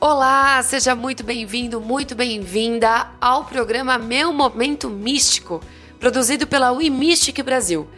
Olá, 0.00 0.62
seja 0.62 0.94
muito 0.94 1.24
bem-vindo, 1.24 1.80
muito 1.80 2.14
bem-vinda 2.14 3.08
ao 3.20 3.44
programa 3.44 3.98
Meu 3.98 4.32
Momento 4.32 4.88
Místico, 4.88 5.60
produzido 5.98 6.46
pela 6.46 6.70
We 6.70 6.88
Mystic 6.88 7.42
Brasil. 7.42 7.88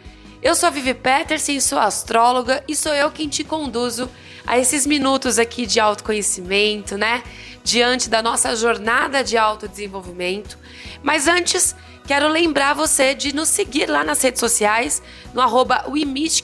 Eu 0.41 0.55
sou 0.55 0.65
a 0.65 0.71
Vivi 0.71 0.95
Peterson, 0.95 1.59
sou 1.59 1.77
astróloga 1.77 2.63
e 2.67 2.75
sou 2.75 2.91
eu 2.95 3.11
quem 3.11 3.29
te 3.29 3.43
conduzo 3.43 4.09
a 4.47 4.57
esses 4.57 4.87
minutos 4.87 5.37
aqui 5.37 5.67
de 5.67 5.79
autoconhecimento, 5.79 6.97
né? 6.97 7.21
Diante 7.63 8.09
da 8.09 8.23
nossa 8.23 8.55
jornada 8.55 9.23
de 9.23 9.37
autodesenvolvimento. 9.37 10.57
Mas 11.03 11.27
antes, 11.27 11.75
quero 12.07 12.27
lembrar 12.27 12.73
você 12.73 13.13
de 13.13 13.31
nos 13.31 13.49
seguir 13.49 13.87
lá 13.87 14.03
nas 14.03 14.19
redes 14.23 14.39
sociais, 14.39 15.03
no 15.35 15.41
arroba 15.41 15.85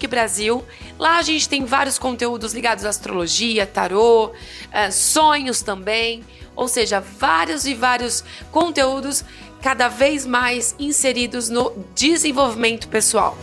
Brasil. 0.08 0.64
Lá 1.00 1.18
a 1.18 1.22
gente 1.22 1.48
tem 1.48 1.64
vários 1.64 2.00
conteúdos 2.00 2.54
ligados 2.54 2.84
à 2.84 2.90
astrologia, 2.90 3.68
tarô, 3.68 4.32
é, 4.72 4.90
sonhos 4.90 5.62
também. 5.62 6.24
Ou 6.56 6.68
seja, 6.68 7.00
vários 7.00 7.68
e 7.68 7.76
vários 7.76 8.24
conteúdos 8.52 9.24
cada 9.62 9.88
vez 9.88 10.26
mais 10.26 10.76
inseridos 10.80 11.50
no 11.50 11.72
desenvolvimento 11.94 12.88
pessoal. 12.88 13.38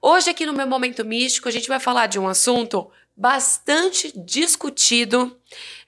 Hoje, 0.00 0.30
aqui 0.30 0.44
no 0.44 0.52
meu 0.52 0.66
Momento 0.66 1.02
Místico, 1.04 1.48
a 1.48 1.50
gente 1.50 1.66
vai 1.66 1.80
falar 1.80 2.06
de 2.06 2.18
um 2.18 2.28
assunto 2.28 2.90
bastante 3.16 4.12
discutido 4.16 5.38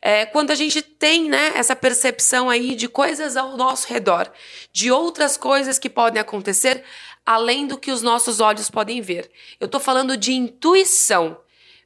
é, 0.01 0.25
quando 0.27 0.53
a 0.53 0.55
gente 0.55 0.81
tem 0.81 1.29
né, 1.29 1.53
essa 1.57 1.75
percepção 1.75 2.49
aí 2.49 2.77
de 2.77 2.89
coisas 2.89 3.37
ao 3.37 3.57
nosso 3.57 3.89
redor, 3.89 4.31
de 4.73 4.91
outras 4.91 5.37
coisas 5.37 5.79
que 5.79 5.91
podem 5.91 6.21
acontecer 6.21 6.85
além 7.25 7.67
do 7.67 7.77
que 7.77 7.91
os 7.91 8.03
nossos 8.03 8.39
olhos 8.39 8.71
podem 8.71 9.01
ver. 9.01 9.29
Eu 9.59 9.67
estou 9.67 9.81
falando 9.81 10.17
de 10.17 10.33
intuição. 10.33 11.37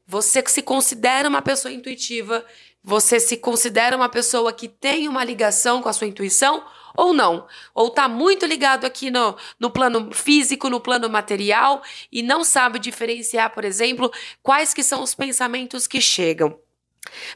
Você 0.07 0.45
se 0.47 0.61
considera 0.61 1.29
uma 1.29 1.41
pessoa 1.41 1.73
intuitiva, 1.73 2.45
você 2.83 3.19
se 3.19 3.39
considera 3.39 3.97
uma 3.97 4.09
pessoa 4.09 4.53
que 4.53 4.69
tem 4.69 5.09
uma 5.09 5.25
ligação 5.25 5.81
com 5.81 5.89
a 5.89 5.93
sua 5.93 6.07
intuição 6.07 6.63
ou 6.97 7.13
não. 7.13 7.47
Ou 7.75 7.89
está 7.89 8.09
muito 8.09 8.47
ligado 8.47 8.85
aqui 8.85 9.11
no, 9.11 9.37
no 9.59 9.71
plano 9.71 10.11
físico, 10.13 10.69
no 10.69 10.81
plano 10.81 11.09
material 11.09 11.83
e 12.11 12.23
não 12.23 12.45
sabe 12.45 12.79
diferenciar, 12.79 13.51
por 13.51 13.65
exemplo, 13.65 14.13
quais 14.43 14.75
que 14.75 14.83
são 14.83 15.03
os 15.03 15.15
pensamentos 15.15 15.87
que 15.87 16.01
chegam. 16.01 16.59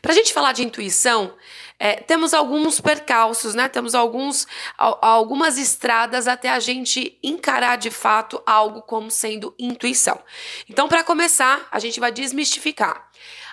Para 0.00 0.12
a 0.12 0.14
gente 0.14 0.32
falar 0.32 0.52
de 0.52 0.62
intuição, 0.62 1.34
é, 1.78 1.96
temos 1.96 2.34
alguns 2.34 2.80
percalços, 2.80 3.54
né? 3.54 3.68
Temos 3.68 3.94
alguns, 3.94 4.46
algumas 4.76 5.58
estradas 5.58 6.28
até 6.28 6.50
a 6.50 6.60
gente 6.60 7.18
encarar 7.22 7.76
de 7.76 7.90
fato 7.90 8.40
algo 8.46 8.82
como 8.82 9.10
sendo 9.10 9.54
intuição. 9.58 10.20
Então, 10.68 10.86
para 10.86 11.02
começar, 11.02 11.66
a 11.70 11.78
gente 11.78 11.98
vai 11.98 12.12
desmistificar. 12.12 13.08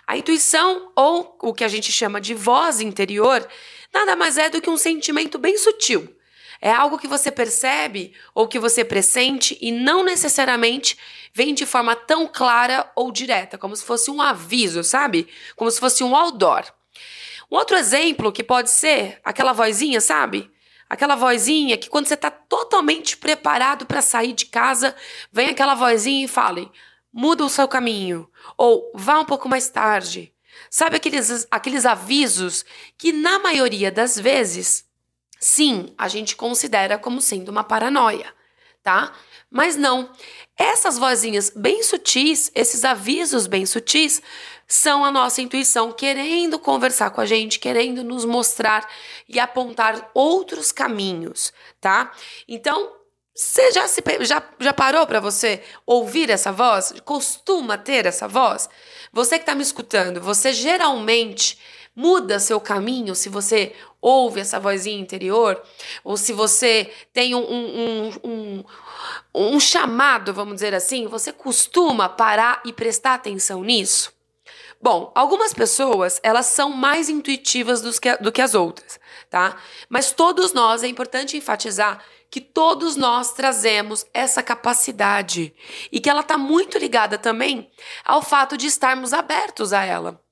A 0.06 0.18
intuição, 0.18 0.92
ou 0.96 1.38
o 1.42 1.54
que 1.54 1.64
a 1.64 1.68
gente 1.68 1.92
chama 1.92 2.20
de 2.20 2.34
voz 2.34 2.82
interior, 2.82 3.48
nada 3.94 4.16
mais 4.16 4.38
é 4.38 4.50
do 4.50 4.62
que 4.62 4.70
um 4.70 4.78
sentimento 4.78 5.38
bem 5.38 5.58
sutil. 5.58 6.16
É 6.62 6.72
algo 6.72 7.00
que 7.00 7.08
você 7.08 7.32
percebe 7.32 8.14
ou 8.36 8.48
que 8.48 8.60
você 8.60 8.86
pressente 8.86 9.58
e 9.60 9.72
não 9.72 10.04
necessariamente 10.04 10.98
vem 11.34 11.54
de 11.54 11.66
forma 11.66 11.96
tão 11.96 12.28
clara 12.28 12.92
ou 12.96 13.12
direta, 13.12 13.58
como 13.58 13.76
se 13.76 13.84
fosse 13.84 14.12
um 14.12 14.22
aviso, 14.22 14.84
sabe? 14.84 15.28
Como 15.56 15.72
se 15.72 15.80
fosse 15.80 16.04
um 16.04 16.16
outdoor. 16.16 16.64
Um 17.52 17.56
outro 17.56 17.76
exemplo 17.76 18.32
que 18.32 18.44
pode 18.44 18.70
ser 18.70 19.20
aquela 19.24 19.54
vozinha, 19.54 20.00
sabe? 20.00 20.52
Aquela 20.88 21.16
vozinha 21.16 21.78
que 21.78 21.90
quando 21.90 22.08
você 22.08 22.14
está 22.14 22.30
totalmente 22.30 23.18
preparado 23.18 23.86
para 23.86 24.02
sair 24.02 24.34
de 24.34 24.46
casa, 24.46 24.96
vem 25.32 25.50
aquela 25.50 25.74
vozinha 25.74 26.26
e 26.26 26.28
fala: 26.28 26.70
muda 27.12 27.44
o 27.44 27.50
seu 27.50 27.68
caminho, 27.68 28.30
ou 28.58 28.92
vá 28.94 29.20
um 29.20 29.26
pouco 29.26 29.50
mais 29.50 29.68
tarde, 29.70 30.34
Sabe 30.74 30.96
aqueles, 30.96 31.46
aqueles 31.52 31.86
avisos 31.86 32.64
que, 32.98 33.12
na 33.12 33.40
maioria 33.40 33.92
das 33.92 34.18
vezes, 34.18 34.86
sim, 35.38 35.94
a 35.98 36.08
gente 36.08 36.34
considera 36.34 36.98
como 36.98 37.22
sendo 37.22 37.50
uma 37.50 37.62
paranoia, 37.62 38.34
tá? 38.82 39.12
Mas 39.50 39.76
não. 39.76 40.10
Essas 40.58 40.98
vozinhas 40.98 41.52
bem 41.54 41.84
sutis, 41.84 42.50
esses 42.56 42.86
avisos 42.86 43.48
bem 43.48 43.66
sutis, 43.66 44.22
são 44.66 45.04
a 45.04 45.12
nossa 45.12 45.42
intuição 45.42 45.92
querendo 45.92 46.58
conversar 46.58 47.10
com 47.10 47.20
a 47.20 47.26
gente, 47.26 47.60
querendo 47.60 48.02
nos 48.02 48.24
mostrar 48.24 48.88
e 49.28 49.42
apontar 49.42 50.10
outros 50.14 50.72
caminhos, 50.72 51.52
tá? 51.82 52.14
Então, 52.48 52.94
você 53.34 53.72
já, 53.72 53.88
se, 53.88 54.04
já, 54.22 54.44
já 54.60 54.74
parou 54.74 55.08
para 55.08 55.20
você 55.20 55.64
ouvir 55.86 56.30
essa 56.30 56.52
voz? 56.52 56.94
Costuma 57.06 57.78
ter 57.78 58.06
essa 58.06 58.28
voz? 58.28 58.70
Você 59.12 59.38
que 59.38 59.44
está 59.44 59.56
me 59.56 59.62
escutando, 59.62 60.22
você 60.22 60.52
geralmente 60.52 61.58
muda 61.96 62.40
seu 62.40 62.60
caminho 62.60 63.16
se 63.16 63.30
você 63.30 63.74
ouve 64.02 64.40
essa 64.40 64.60
vozinha 64.60 65.00
interior, 65.00 65.62
ou 66.04 66.18
se 66.18 66.34
você 66.34 66.92
tem 67.14 67.36
um, 67.36 67.40
um, 67.40 68.12
um, 68.24 68.64
um, 69.36 69.60
chamado, 69.60 70.34
vamos 70.34 70.56
dizer 70.56 70.74
assim, 70.74 71.08
você 71.08 71.32
costuma 71.32 72.10
parar 72.10 72.62
e 72.66 72.74
prestar 72.74 73.14
atenção 73.14 73.64
nisso? 73.64 74.12
Bom, 74.82 75.12
algumas 75.14 75.54
pessoas, 75.54 76.20
elas 76.24 76.48
são 76.48 76.72
mais 76.72 77.08
intuitivas 77.08 77.82
do 77.82 77.92
que, 78.00 78.18
do 78.18 78.32
que 78.32 78.42
as 78.42 78.56
outras, 78.56 79.00
tá? 79.30 79.56
Mas 79.88 80.12
todos 80.12 80.54
nós, 80.54 80.84
é 80.84 80.88
importante 80.88 81.38
enfatizar 81.38 82.04
que 82.32 82.40
todos 82.40 82.96
nós 82.96 83.34
trazemos 83.34 84.06
essa 84.14 84.42
capacidade 84.42 85.54
e 85.92 86.00
que 86.00 86.10
ela 86.10 86.22
está 86.22 86.38
muito 86.38 86.78
ligada 86.78 87.18
também 87.18 87.70
ao 88.06 88.22
fato 88.22 88.56
de 88.56 88.68
estarmos 88.68 89.12
abertos 89.12 89.74
a 89.74 89.84
ela. 89.84 90.24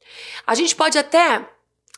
A 0.47 0.55
gente 0.55 0.73
pode 0.73 0.97
até 0.97 1.45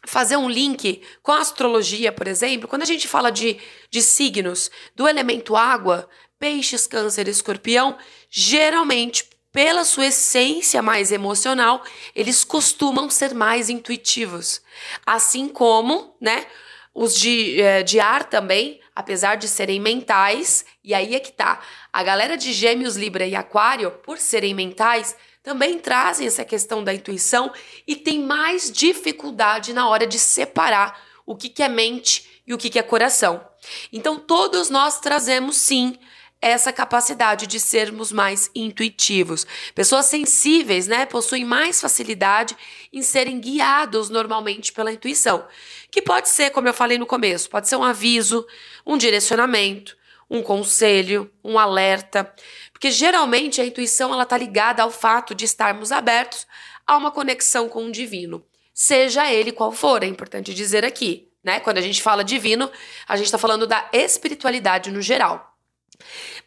fazer 0.04 0.36
um 0.38 0.50
link 0.50 1.04
com 1.22 1.32
a 1.32 1.40
astrologia, 1.40 2.12
por 2.12 2.28
exemplo, 2.28 2.68
quando 2.68 2.82
a 2.82 2.86
gente 2.86 3.08
fala 3.08 3.32
de, 3.32 3.60
de 3.92 4.02
signos 4.02 4.72
do 4.96 5.08
elemento 5.08 5.56
água, 5.56 6.10
peixes, 6.40 6.88
câncer, 6.88 7.28
escorpião, 7.28 7.96
geralmente 8.28 9.30
pela 9.52 9.86
sua 9.86 10.08
essência 10.08 10.82
mais 10.82 11.12
emocional, 11.12 11.84
eles 12.16 12.44
costumam 12.44 13.08
ser 13.10 13.36
mais 13.36 13.70
intuitivos. 13.70 14.62
Assim 15.06 15.48
como, 15.48 16.16
né, 16.20 16.48
os 16.94 17.16
de, 17.16 17.62
eh, 17.62 17.84
de 17.84 18.00
ar 18.00 18.26
também, 18.26 18.80
apesar 18.96 19.36
de 19.36 19.48
serem 19.48 19.80
mentais, 19.80 20.66
e 20.84 20.94
aí 20.94 21.16
é 21.16 21.20
que 21.20 21.32
tá. 21.32 21.62
A 21.92 22.04
galera 22.04 22.38
de 22.38 22.52
Gêmeos, 22.52 22.96
Libra 22.96 23.26
e 23.26 23.36
Aquário, 23.36 23.92
por 24.04 24.18
serem 24.18 24.54
mentais, 24.54 25.16
também 25.44 25.80
trazem 25.80 26.28
essa 26.28 26.46
questão 26.46 26.84
da 26.84 26.94
intuição 26.94 27.52
e 27.88 27.96
tem 27.96 28.20
mais 28.20 28.72
dificuldade 28.72 29.74
na 29.74 29.90
hora 29.90 30.06
de 30.06 30.20
separar 30.20 31.02
o 31.26 31.36
que, 31.36 31.50
que 31.50 31.64
é 31.64 31.70
mente 31.70 32.42
e 32.46 32.54
o 32.54 32.58
que, 32.58 32.70
que 32.70 32.78
é 32.78 32.84
coração. 32.84 33.44
Então, 33.92 34.20
todos 34.20 34.70
nós 34.70 35.00
trazemos 35.00 35.58
sim 35.58 35.98
essa 36.42 36.74
capacidade 36.74 37.46
de 37.46 37.60
sermos 37.60 38.12
mais 38.12 38.50
intuitivos. 38.56 39.46
Pessoas 39.76 40.08
sensíveis, 40.08 40.88
né, 40.88 41.06
possuem 41.06 41.46
mais 41.46 41.80
facilidade 41.80 42.58
em 42.92 43.04
serem 43.04 43.40
guiados 43.40 44.10
normalmente 44.10 44.74
pela 44.74 44.92
intuição, 44.92 45.46
que 45.92 46.02
pode 46.02 46.30
ser, 46.30 46.52
como 46.52 46.70
eu 46.70 46.74
falei 46.74 46.98
no 46.98 47.06
começo, 47.06 47.50
pode 47.50 47.68
ser 47.68 47.76
um 47.76 47.84
aviso, 47.84 48.48
um 48.86 48.98
direcionamento, 48.98 49.98
um 50.30 50.42
conselho, 50.42 51.30
um 51.44 51.60
alerta, 51.60 52.34
porque 52.72 52.90
geralmente 52.90 53.60
a 53.60 53.66
intuição 53.66 54.14
ela 54.14 54.26
tá 54.26 54.38
ligada 54.38 54.82
ao 54.82 54.90
fato 54.90 55.36
de 55.36 55.44
estarmos 55.44 55.92
abertos 55.92 56.48
a 56.88 56.96
uma 56.96 57.12
conexão 57.12 57.68
com 57.68 57.86
o 57.86 57.92
divino, 57.92 58.44
seja 58.74 59.32
ele 59.32 59.52
qual 59.52 59.74
for, 59.74 60.02
é 60.02 60.08
importante 60.08 60.54
dizer 60.54 60.86
aqui, 60.86 61.30
né? 61.44 61.60
Quando 61.60 61.80
a 61.80 61.82
gente 61.82 62.02
fala 62.02 62.24
divino, 62.24 62.72
a 63.08 63.18
gente 63.18 63.26
está 63.26 63.38
falando 63.38 63.68
da 63.68 63.90
espiritualidade 63.92 64.90
no 64.90 65.02
geral. 65.02 65.58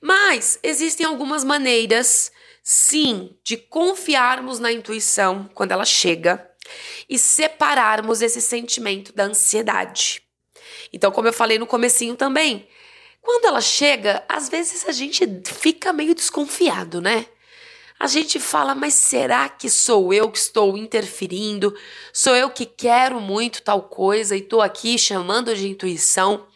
Mas 0.00 0.58
existem 0.62 1.06
algumas 1.06 1.44
maneiras, 1.44 2.32
sim, 2.62 3.36
de 3.44 3.56
confiarmos 3.56 4.58
na 4.58 4.72
intuição 4.72 5.48
quando 5.54 5.72
ela 5.72 5.84
chega 5.84 6.50
e 7.08 7.18
separarmos 7.18 8.22
esse 8.22 8.40
sentimento 8.40 9.12
da 9.12 9.24
ansiedade. 9.24 10.22
Então, 10.92 11.10
como 11.10 11.28
eu 11.28 11.32
falei 11.32 11.58
no 11.58 11.66
comecinho 11.66 12.16
também, 12.16 12.68
quando 13.20 13.46
ela 13.46 13.60
chega, 13.60 14.24
às 14.28 14.48
vezes 14.48 14.86
a 14.86 14.92
gente 14.92 15.26
fica 15.44 15.92
meio 15.92 16.14
desconfiado, 16.14 17.00
né? 17.00 17.26
A 17.98 18.06
gente 18.06 18.38
fala, 18.38 18.74
mas 18.74 18.94
será 18.94 19.48
que 19.48 19.70
sou 19.70 20.12
eu 20.12 20.30
que 20.30 20.38
estou 20.38 20.76
interferindo? 20.76 21.74
Sou 22.12 22.34
eu 22.36 22.50
que 22.50 22.66
quero 22.66 23.20
muito 23.20 23.62
tal 23.62 23.82
coisa 23.82 24.36
e 24.36 24.40
estou 24.40 24.60
aqui 24.60 24.98
chamando 24.98 25.54
de 25.54 25.68
intuição? 25.68 26.46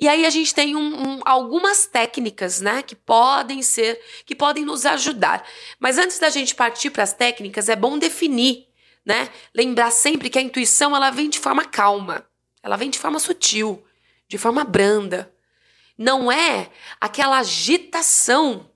E 0.00 0.08
aí 0.08 0.26
a 0.26 0.30
gente 0.30 0.52
tem 0.54 0.74
um, 0.74 0.80
um, 0.80 1.20
algumas 1.24 1.86
técnicas, 1.86 2.60
né, 2.60 2.82
que 2.82 2.96
podem 2.96 3.62
ser, 3.62 4.00
que 4.26 4.34
podem 4.34 4.64
nos 4.64 4.84
ajudar. 4.84 5.46
Mas 5.78 5.98
antes 5.98 6.18
da 6.18 6.28
gente 6.28 6.54
partir 6.54 6.90
para 6.90 7.04
as 7.04 7.12
técnicas, 7.12 7.68
é 7.68 7.76
bom 7.76 7.96
definir, 7.96 8.63
né? 9.04 9.28
Lembrar 9.54 9.90
sempre 9.90 10.30
que 10.30 10.38
a 10.38 10.42
intuição 10.42 10.94
ela 10.94 11.10
vem 11.10 11.28
de 11.28 11.38
forma 11.38 11.64
calma, 11.64 12.26
ela 12.62 12.76
vem 12.76 12.90
de 12.90 12.98
forma 12.98 13.18
sutil, 13.18 13.84
de 14.28 14.38
forma 14.38 14.64
branda. 14.64 15.32
Não 15.96 16.30
é 16.32 16.70
aquela 17.00 17.38
agitação 17.38 18.70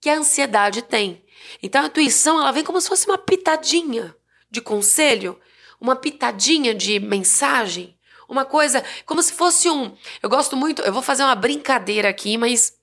que 0.00 0.08
a 0.08 0.16
ansiedade 0.16 0.82
tem. 0.82 1.24
Então 1.62 1.82
a 1.82 1.86
intuição 1.86 2.40
ela 2.40 2.52
vem 2.52 2.64
como 2.64 2.80
se 2.80 2.88
fosse 2.88 3.06
uma 3.06 3.18
pitadinha 3.18 4.14
de 4.50 4.60
conselho, 4.60 5.38
uma 5.80 5.96
pitadinha 5.96 6.74
de 6.74 6.98
mensagem, 6.98 7.96
uma 8.28 8.44
coisa 8.44 8.82
como 9.04 9.22
se 9.22 9.32
fosse 9.32 9.68
um. 9.68 9.94
Eu 10.22 10.30
gosto 10.30 10.56
muito, 10.56 10.82
eu 10.82 10.92
vou 10.92 11.02
fazer 11.02 11.22
uma 11.22 11.34
brincadeira 11.34 12.08
aqui, 12.08 12.36
mas 12.38 12.76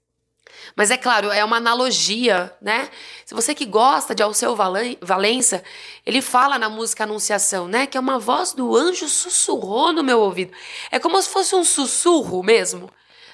mas 0.75 0.91
é 0.91 0.97
claro, 0.97 1.31
é 1.31 1.43
uma 1.43 1.57
analogia, 1.57 2.55
né? 2.61 2.89
Se 3.25 3.33
você 3.33 3.53
que 3.53 3.65
gosta 3.65 4.15
de 4.15 4.23
Alceu 4.23 4.55
Valença, 4.55 5.63
ele 6.05 6.21
fala 6.21 6.57
na 6.57 6.69
música 6.69 7.03
Anunciação, 7.03 7.67
né? 7.67 7.85
Que 7.87 7.97
é 7.97 7.99
uma 7.99 8.19
voz 8.19 8.53
do 8.53 8.75
anjo 8.75 9.07
sussurrou 9.07 9.91
no 9.91 10.03
meu 10.03 10.19
ouvido. 10.19 10.53
É 10.89 10.99
como 10.99 11.21
se 11.21 11.29
fosse 11.29 11.55
um 11.55 11.63
sussurro 11.63 12.41
mesmo, 12.43 12.89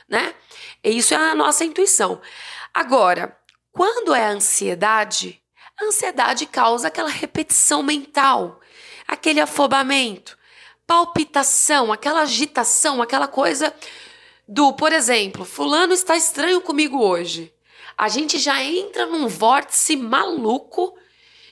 né? 0.08 0.34
E 0.84 0.98
isso 0.98 1.14
é 1.14 1.18
a 1.18 1.36
nossa 1.36 1.64
intuição. 1.64 2.22
Agora, 2.74 3.38
quando 3.72 4.14
é 4.14 4.26
ansiedade, 4.26 5.42
a 5.80 5.86
ansiedade 5.86 6.46
causa 6.46 6.88
aquela 6.88 7.10
repetição 7.10 7.84
mental, 7.84 8.60
aquele 9.08 9.40
afobamento, 9.40 10.38
palpitação, 10.88 11.92
aquela 11.92 12.22
agitação, 12.22 13.02
aquela 13.02 13.28
coisa 13.28 13.74
do, 14.48 14.74
por 14.74 14.94
exemplo, 14.94 15.44
fulano 15.44 15.94
está 15.94 16.16
estranho 16.16 16.62
comigo 16.62 17.04
hoje. 17.04 17.54
A 17.98 18.08
gente 18.08 18.38
já 18.38 18.64
entra 18.64 19.06
num 19.06 19.28
vórtice 19.28 19.96
maluco 19.96 20.98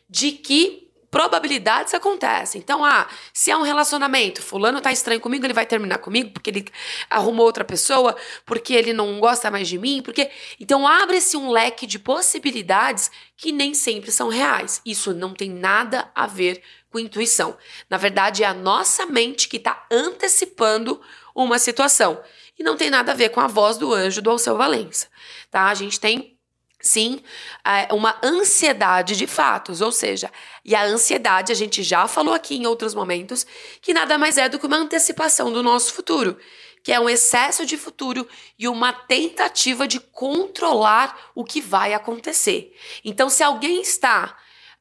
de 0.10 0.32
que 0.32 0.86
probabilidades 1.16 1.94
acontecem. 1.94 2.60
Então, 2.60 2.84
ah, 2.84 3.08
se 3.34 3.50
é 3.50 3.56
um 3.56 3.62
relacionamento, 3.62 4.42
fulano 4.42 4.82
tá 4.82 4.92
estranho 4.92 5.22
comigo, 5.22 5.46
ele 5.46 5.54
vai 5.54 5.66
terminar 5.66 6.00
comigo 6.00 6.32
porque 6.32 6.50
ele 6.50 6.66
arrumou 7.10 7.46
outra 7.46 7.64
pessoa, 7.64 8.16
porque 8.46 8.74
ele 8.74 8.92
não 8.92 9.18
gosta 9.20 9.50
mais 9.50 9.68
de 9.68 9.78
mim, 9.78 10.02
porque 10.04 10.30
então 10.60 10.86
abre-se 10.86 11.38
um 11.38 11.50
leque 11.50 11.88
de 11.88 12.00
possibilidades 12.00 13.10
que 13.38 13.54
nem 13.54 13.74
sempre 13.74 14.12
são 14.12 14.28
reais. 14.28 14.82
Isso 14.86 15.14
não 15.14 15.34
tem 15.34 15.50
nada 15.50 16.12
a 16.14 16.28
ver 16.28 16.62
com 16.92 17.00
intuição. 17.00 17.58
Na 17.90 17.96
verdade, 17.96 18.44
é 18.44 18.48
a 18.48 18.54
nossa 18.54 19.06
mente 19.06 19.48
que 19.48 19.56
está 19.58 19.86
antecipando 19.90 21.02
uma 21.34 21.60
situação 21.60 22.22
e 22.58 22.64
não 22.64 22.78
tem 22.78 22.90
nada 22.90 23.12
a 23.12 23.16
ver 23.16 23.30
com 23.30 23.40
a 23.40 23.48
voz 23.48 23.78
do 23.78 23.94
anjo 23.94 24.22
do 24.22 24.30
Alceu 24.30 24.58
Valença, 24.58 25.08
tá? 25.52 25.66
A 25.66 25.74
gente 25.74 26.00
tem 26.00 26.36
sim 26.80 27.22
é, 27.66 27.92
uma 27.94 28.18
ansiedade 28.24 29.16
de 29.16 29.26
fatos, 29.26 29.82
ou 29.82 29.92
seja, 29.92 30.32
e 30.64 30.76
a 30.76 30.84
ansiedade, 30.84 31.52
a 31.52 31.56
gente 31.56 31.82
já 31.82 32.08
falou 32.08 32.34
aqui 32.34 32.56
em 32.56 32.68
outros 32.68 32.94
momentos, 32.94 33.46
que 33.82 33.94
nada 33.94 34.18
mais 34.18 34.38
é 34.38 34.48
do 34.48 34.60
que 34.60 34.68
uma 34.68 34.78
antecipação 34.78 35.52
do 35.52 35.64
nosso 35.64 35.94
futuro, 35.94 36.38
que 36.84 36.92
é 36.92 37.00
um 37.00 37.10
excesso 37.10 37.66
de 37.66 37.78
futuro 37.78 38.28
e 38.60 38.68
uma 38.68 38.94
tentativa 38.94 39.88
de 39.88 40.00
controlar 40.00 41.32
o 41.34 41.44
que 41.44 41.60
vai 41.60 41.96
acontecer. 41.96 42.76
Então, 43.04 43.28
se 43.28 43.42
alguém 43.42 43.82
está 43.82 44.38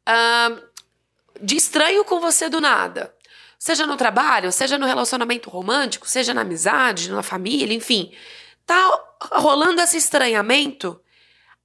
uh, 0.07 0.63
de 1.41 1.57
estranho 1.57 2.05
com 2.05 2.21
você 2.21 2.51
do 2.51 2.61
nada, 2.61 3.15
seja 3.59 3.87
no 3.87 3.97
trabalho, 3.97 4.53
seja 4.53 4.79
no 4.79 4.87
relacionamento 4.87 5.51
romântico, 5.51 6.09
seja 6.09 6.35
na 6.35 6.43
amizade, 6.43 7.11
na 7.11 7.23
família, 7.23 7.75
enfim, 7.75 8.13
tá 8.67 9.01
rolando 9.33 9.81
esse 9.81 9.97
estranhamento 9.97 11.01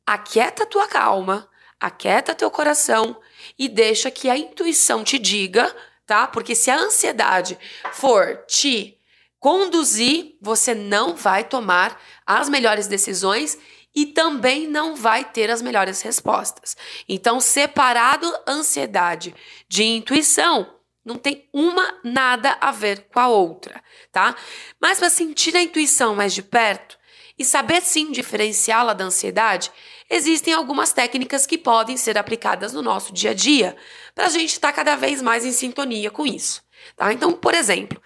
aquieta 0.06 0.66
tua 0.66 0.88
calma, 0.88 1.48
aquieta 1.80 2.34
teu 2.34 2.50
coração 2.50 3.16
e 3.58 3.70
deixa 3.70 4.10
que 4.10 4.28
a 4.28 4.36
intuição 4.36 5.04
te 5.04 5.20
diga, 5.20 5.74
tá? 6.06 6.26
Porque 6.26 6.56
se 6.56 6.72
a 6.72 6.78
ansiedade 6.78 7.58
for 7.94 8.44
te 8.48 8.98
conduzir, 9.40 10.36
você 10.42 10.74
não 10.74 11.16
vai 11.16 11.44
tomar 11.44 12.02
as 12.26 12.50
melhores 12.50 12.88
decisões 12.88 13.58
e 13.96 14.08
também 14.08 14.68
não 14.68 14.96
vai 14.96 15.24
ter 15.24 15.50
as 15.50 15.62
melhores 15.62 16.02
respostas. 16.02 16.76
Então, 17.08 17.40
separado 17.40 18.32
ansiedade 18.48 19.36
de 19.68 19.84
intuição, 19.84 20.76
não 21.10 21.18
tem 21.18 21.50
uma 21.52 22.00
nada 22.04 22.56
a 22.62 22.72
ver 22.72 23.08
com 23.12 23.20
a 23.20 23.28
outra, 23.28 23.84
tá? 24.12 24.36
Mas 24.80 25.00
para 25.00 25.10
sentir 25.10 25.58
a 25.58 25.62
intuição 25.62 26.16
mais 26.16 26.36
de 26.36 26.44
perto 26.44 27.00
e 27.38 27.44
saber 27.44 27.82
sim 27.82 28.12
diferenciá-la 28.12 28.94
da 28.94 29.06
ansiedade, 29.06 29.72
existem 30.08 30.54
algumas 30.54 30.94
técnicas 30.94 31.48
que 31.48 31.58
podem 31.58 31.98
ser 31.98 32.16
aplicadas 32.16 32.74
no 32.74 32.84
nosso 32.84 33.12
dia 33.12 33.32
a 33.32 33.34
dia 33.34 33.76
para 34.14 34.28
a 34.28 34.30
gente 34.30 34.52
estar 34.52 34.68
tá 34.68 34.74
cada 34.74 34.96
vez 34.96 35.20
mais 35.20 35.44
em 35.44 35.52
sintonia 35.52 36.12
com 36.12 36.28
isso. 36.28 36.62
Tá? 36.96 37.12
Então, 37.12 37.34
por 37.34 37.56
exemplo, 37.56 38.00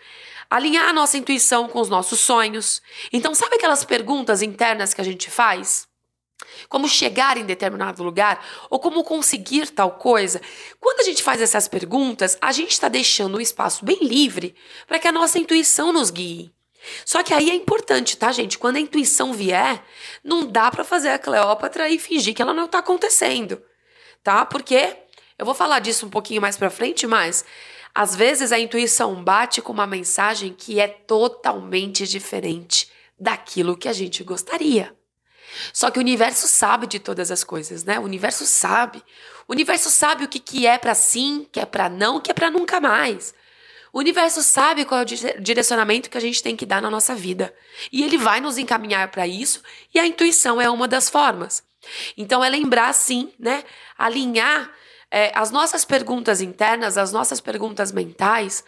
alinhar 0.49 0.87
a 0.87 0.93
nossa 0.93 1.17
intuição 1.17 1.67
com 1.67 1.81
os 1.81 1.89
nossos 1.89 2.21
sonhos. 2.21 2.81
Então, 3.11 3.35
sabe 3.35 3.55
aquelas 3.57 3.83
perguntas 3.83 4.41
internas 4.41 4.93
que 4.93 5.01
a 5.01 5.03
gente 5.03 5.29
faz? 5.29 5.89
Como 6.69 6.87
chegar 6.87 7.37
em 7.37 7.45
determinado 7.45 8.03
lugar 8.03 8.45
ou 8.69 8.79
como 8.79 9.03
conseguir 9.03 9.69
tal 9.69 9.91
coisa? 9.91 10.41
Quando 10.79 11.01
a 11.01 11.03
gente 11.03 11.23
faz 11.23 11.41
essas 11.41 11.67
perguntas, 11.67 12.37
a 12.41 12.51
gente 12.51 12.71
está 12.71 12.87
deixando 12.87 13.37
um 13.37 13.41
espaço 13.41 13.85
bem 13.85 13.99
livre 14.01 14.55
para 14.87 14.99
que 14.99 15.07
a 15.07 15.11
nossa 15.11 15.39
intuição 15.39 15.91
nos 15.91 16.09
guie. 16.09 16.53
Só 17.05 17.23
que 17.23 17.33
aí 17.33 17.49
é 17.49 17.55
importante, 17.55 18.17
tá, 18.17 18.31
gente? 18.31 18.57
Quando 18.57 18.75
a 18.77 18.79
intuição 18.79 19.33
vier, 19.33 19.81
não 20.23 20.45
dá 20.45 20.69
para 20.69 20.83
fazer 20.83 21.09
a 21.09 21.19
Cleópatra 21.19 21.89
e 21.89 21.97
fingir 21.97 22.33
que 22.33 22.41
ela 22.41 22.53
não 22.53 22.67
tá 22.67 22.79
acontecendo, 22.79 23.61
tá? 24.21 24.45
Porque 24.45 24.97
eu 25.37 25.45
vou 25.45 25.55
falar 25.55 25.79
disso 25.79 26.05
um 26.05 26.09
pouquinho 26.09 26.41
mais 26.41 26.57
para 26.57 26.69
frente, 26.69 27.07
mas 27.07 27.45
às 27.95 28.15
vezes 28.15 28.51
a 28.51 28.59
intuição 28.59 29.23
bate 29.23 29.61
com 29.61 29.71
uma 29.71 29.87
mensagem 29.87 30.53
que 30.53 30.79
é 30.79 30.87
totalmente 30.87 32.07
diferente 32.07 32.91
daquilo 33.19 33.77
que 33.77 33.87
a 33.87 33.93
gente 33.93 34.23
gostaria. 34.23 34.95
Só 35.71 35.91
que 35.91 35.99
o 35.99 36.01
universo 36.01 36.47
sabe 36.47 36.87
de 36.87 36.99
todas 36.99 37.31
as 37.31 37.43
coisas, 37.43 37.83
né? 37.83 37.99
O 37.99 38.03
universo 38.03 38.45
sabe. 38.45 39.03
O 39.47 39.53
universo 39.53 39.89
sabe 39.89 40.23
o 40.23 40.27
que, 40.27 40.39
que 40.39 40.65
é 40.67 40.77
para 40.77 40.95
sim, 40.95 41.47
que 41.51 41.59
é 41.59 41.65
para 41.65 41.89
não, 41.89 42.19
que 42.19 42.31
é 42.31 42.33
para 42.33 42.49
nunca 42.49 42.79
mais. 42.79 43.33
O 43.91 43.99
universo 43.99 44.41
sabe 44.41 44.85
qual 44.85 45.01
é 45.01 45.03
o 45.03 45.41
direcionamento 45.41 46.09
que 46.09 46.17
a 46.17 46.21
gente 46.21 46.41
tem 46.41 46.55
que 46.55 46.65
dar 46.65 46.81
na 46.81 46.89
nossa 46.89 47.13
vida. 47.13 47.53
E 47.91 48.03
ele 48.03 48.17
vai 48.17 48.41
nos 48.41 48.57
encaminhar 48.57 49.09
para 49.09 49.27
isso, 49.27 49.61
e 49.93 49.99
a 49.99 50.07
intuição 50.07 50.59
é 50.59 50.67
uma 50.69 50.87
das 50.87 51.09
formas. 51.09 51.63
Então, 52.17 52.43
é 52.43 52.49
lembrar, 52.49 52.91
sim, 52.93 53.31
né? 53.37 53.63
Alinhar 53.95 54.71
é, 55.11 55.31
as 55.35 55.51
nossas 55.51 55.85
perguntas 55.85 56.41
internas, 56.41 56.97
as 56.97 57.11
nossas 57.11 57.39
perguntas 57.39 57.91
mentais, 57.91 58.63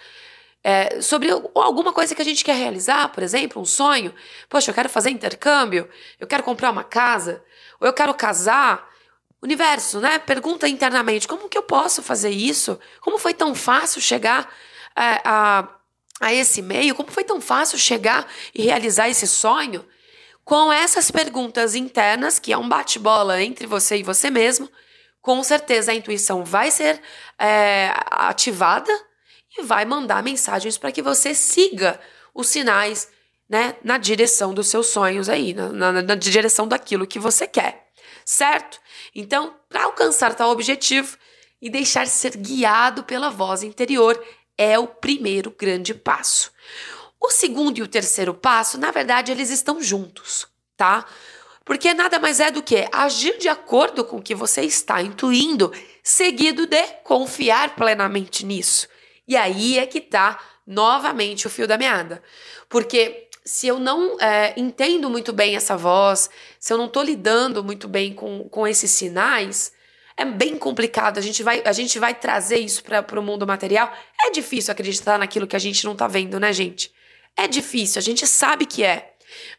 é, 0.67 0.99
sobre 0.99 1.29
alguma 1.53 1.93
coisa 1.93 2.15
que 2.15 2.21
a 2.23 2.25
gente 2.25 2.43
quer 2.43 2.55
realizar, 2.55 3.09
por 3.09 3.21
exemplo, 3.21 3.61
um 3.61 3.65
sonho. 3.65 4.11
Poxa, 4.49 4.71
eu 4.71 4.73
quero 4.73 4.89
fazer 4.89 5.11
intercâmbio, 5.11 5.87
eu 6.19 6.25
quero 6.25 6.41
comprar 6.41 6.71
uma 6.71 6.83
casa, 6.83 7.43
ou 7.79 7.85
eu 7.85 7.93
quero 7.93 8.11
casar. 8.15 8.89
Universo, 9.43 9.99
né? 9.99 10.17
Pergunta 10.17 10.67
internamente: 10.67 11.27
como 11.27 11.47
que 11.47 11.55
eu 11.55 11.61
posso 11.61 12.01
fazer 12.01 12.31
isso? 12.31 12.79
Como 12.99 13.19
foi 13.19 13.31
tão 13.31 13.53
fácil 13.53 14.01
chegar 14.01 14.51
a, 14.95 15.21
a, 15.23 15.69
a 16.19 16.33
esse 16.33 16.63
meio? 16.63 16.95
Como 16.95 17.11
foi 17.11 17.23
tão 17.23 17.39
fácil 17.39 17.77
chegar 17.77 18.25
e 18.51 18.63
realizar 18.63 19.07
esse 19.07 19.27
sonho? 19.27 19.85
Com 20.43 20.73
essas 20.73 21.11
perguntas 21.11 21.75
internas, 21.75 22.39
que 22.39 22.51
é 22.51 22.57
um 22.57 22.67
bate-bola 22.67 23.39
entre 23.39 23.67
você 23.67 23.97
e 23.97 24.03
você 24.03 24.31
mesmo, 24.31 24.67
com 25.21 25.43
certeza 25.43 25.91
a 25.91 25.95
intuição 25.95 26.43
vai 26.43 26.71
ser 26.71 26.99
é, 27.37 27.93
ativada 28.09 28.91
e 29.57 29.63
vai 29.63 29.85
mandar 29.85 30.23
mensagens 30.23 30.77
para 30.77 30.91
que 30.91 31.01
você 31.01 31.33
siga 31.33 31.99
os 32.33 32.47
sinais 32.47 33.09
né, 33.49 33.75
na 33.83 33.97
direção 33.97 34.53
dos 34.53 34.67
seus 34.67 34.87
sonhos 34.87 35.29
aí, 35.29 35.53
na, 35.53 35.71
na, 35.71 36.01
na 36.01 36.15
direção 36.15 36.67
daquilo 36.67 37.07
que 37.07 37.19
você 37.19 37.47
quer, 37.47 37.87
certo? 38.25 38.79
Então, 39.13 39.55
para 39.69 39.83
alcançar 39.83 40.33
tal 40.33 40.49
objetivo 40.49 41.17
e 41.61 41.69
deixar 41.69 42.07
ser 42.07 42.35
guiado 42.35 43.03
pela 43.03 43.29
voz 43.29 43.63
interior, 43.63 44.21
é 44.57 44.77
o 44.77 44.87
primeiro 44.87 45.51
grande 45.51 45.93
passo. 45.93 46.51
O 47.19 47.29
segundo 47.29 47.77
e 47.77 47.81
o 47.81 47.87
terceiro 47.87 48.33
passo, 48.33 48.77
na 48.77 48.91
verdade, 48.91 49.31
eles 49.31 49.49
estão 49.49 49.81
juntos, 49.81 50.47
tá? 50.75 51.05
Porque 51.63 51.93
nada 51.93 52.19
mais 52.19 52.39
é 52.39 52.51
do 52.51 52.61
que 52.61 52.87
agir 52.91 53.37
de 53.39 53.49
acordo 53.49 54.05
com 54.05 54.17
o 54.17 54.21
que 54.21 54.35
você 54.35 54.61
está 54.61 55.01
intuindo, 55.01 55.71
seguido 56.03 56.67
de 56.67 56.83
confiar 57.03 57.75
plenamente 57.75 58.45
nisso. 58.45 58.87
E 59.27 59.35
aí 59.35 59.77
é 59.79 59.85
que 59.85 60.01
tá 60.01 60.39
novamente 60.65 61.47
o 61.47 61.49
fio 61.49 61.67
da 61.67 61.77
meada. 61.77 62.21
Porque 62.69 63.27
se 63.43 63.67
eu 63.67 63.79
não 63.79 64.19
é, 64.19 64.53
entendo 64.57 65.09
muito 65.09 65.31
bem 65.31 65.55
essa 65.55 65.77
voz, 65.77 66.29
se 66.59 66.73
eu 66.73 66.77
não 66.77 66.85
estou 66.85 67.03
lidando 67.03 67.63
muito 67.63 67.87
bem 67.87 68.13
com, 68.13 68.49
com 68.49 68.67
esses 68.67 68.89
sinais, 68.91 69.71
é 70.17 70.25
bem 70.25 70.57
complicado. 70.57 71.17
A 71.17 71.21
gente 71.21 71.43
vai, 71.43 71.61
a 71.63 71.71
gente 71.71 71.99
vai 71.99 72.15
trazer 72.15 72.57
isso 72.57 72.83
para 72.83 73.19
o 73.19 73.23
mundo 73.23 73.45
material. 73.45 73.93
É 74.23 74.31
difícil 74.31 74.71
acreditar 74.71 75.19
naquilo 75.19 75.45
que 75.45 75.55
a 75.55 75.59
gente 75.59 75.85
não 75.85 75.93
está 75.93 76.07
vendo, 76.07 76.39
né, 76.39 76.51
gente? 76.53 76.91
É 77.37 77.47
difícil, 77.47 77.99
a 77.99 78.01
gente 78.01 78.25
sabe 78.25 78.65
que 78.65 78.83
é. 78.83 79.13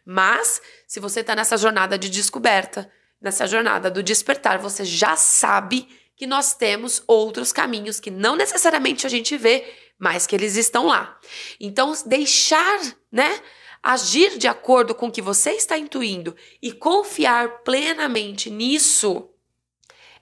Mas, 0.05 0.61
se 0.87 0.99
você 0.99 1.21
está 1.21 1.35
nessa 1.35 1.57
jornada 1.57 1.99
de 1.99 2.09
descoberta, 2.09 2.91
nessa 3.21 3.47
jornada 3.47 3.91
do 3.91 4.03
despertar, 4.03 4.59
você 4.59 4.85
já 4.85 5.15
sabe 5.15 5.89
que 6.17 6.27
nós 6.27 6.55
temos 6.55 7.03
outros 7.07 7.53
caminhos 7.53 8.01
que 8.01 8.11
não 8.11 8.35
necessariamente 8.35 9.07
a 9.07 9.11
gente 9.11 9.37
vê, 9.37 9.65
mas 9.99 10.27
que 10.27 10.35
eles 10.35 10.57
estão 10.57 10.87
lá. 10.87 11.19
Então, 11.61 11.93
deixar, 12.07 12.81
né, 13.13 13.41
agir 13.83 14.39
de 14.39 14.49
acordo 14.49 14.95
com 14.95 15.09
o 15.09 15.13
que 15.13 15.23
você 15.23 15.53
está 15.53 15.77
intuindo 15.77 16.35
e 16.61 16.73
confiar 16.73 17.63
plenamente 17.63 18.51
nisso, 18.51 19.29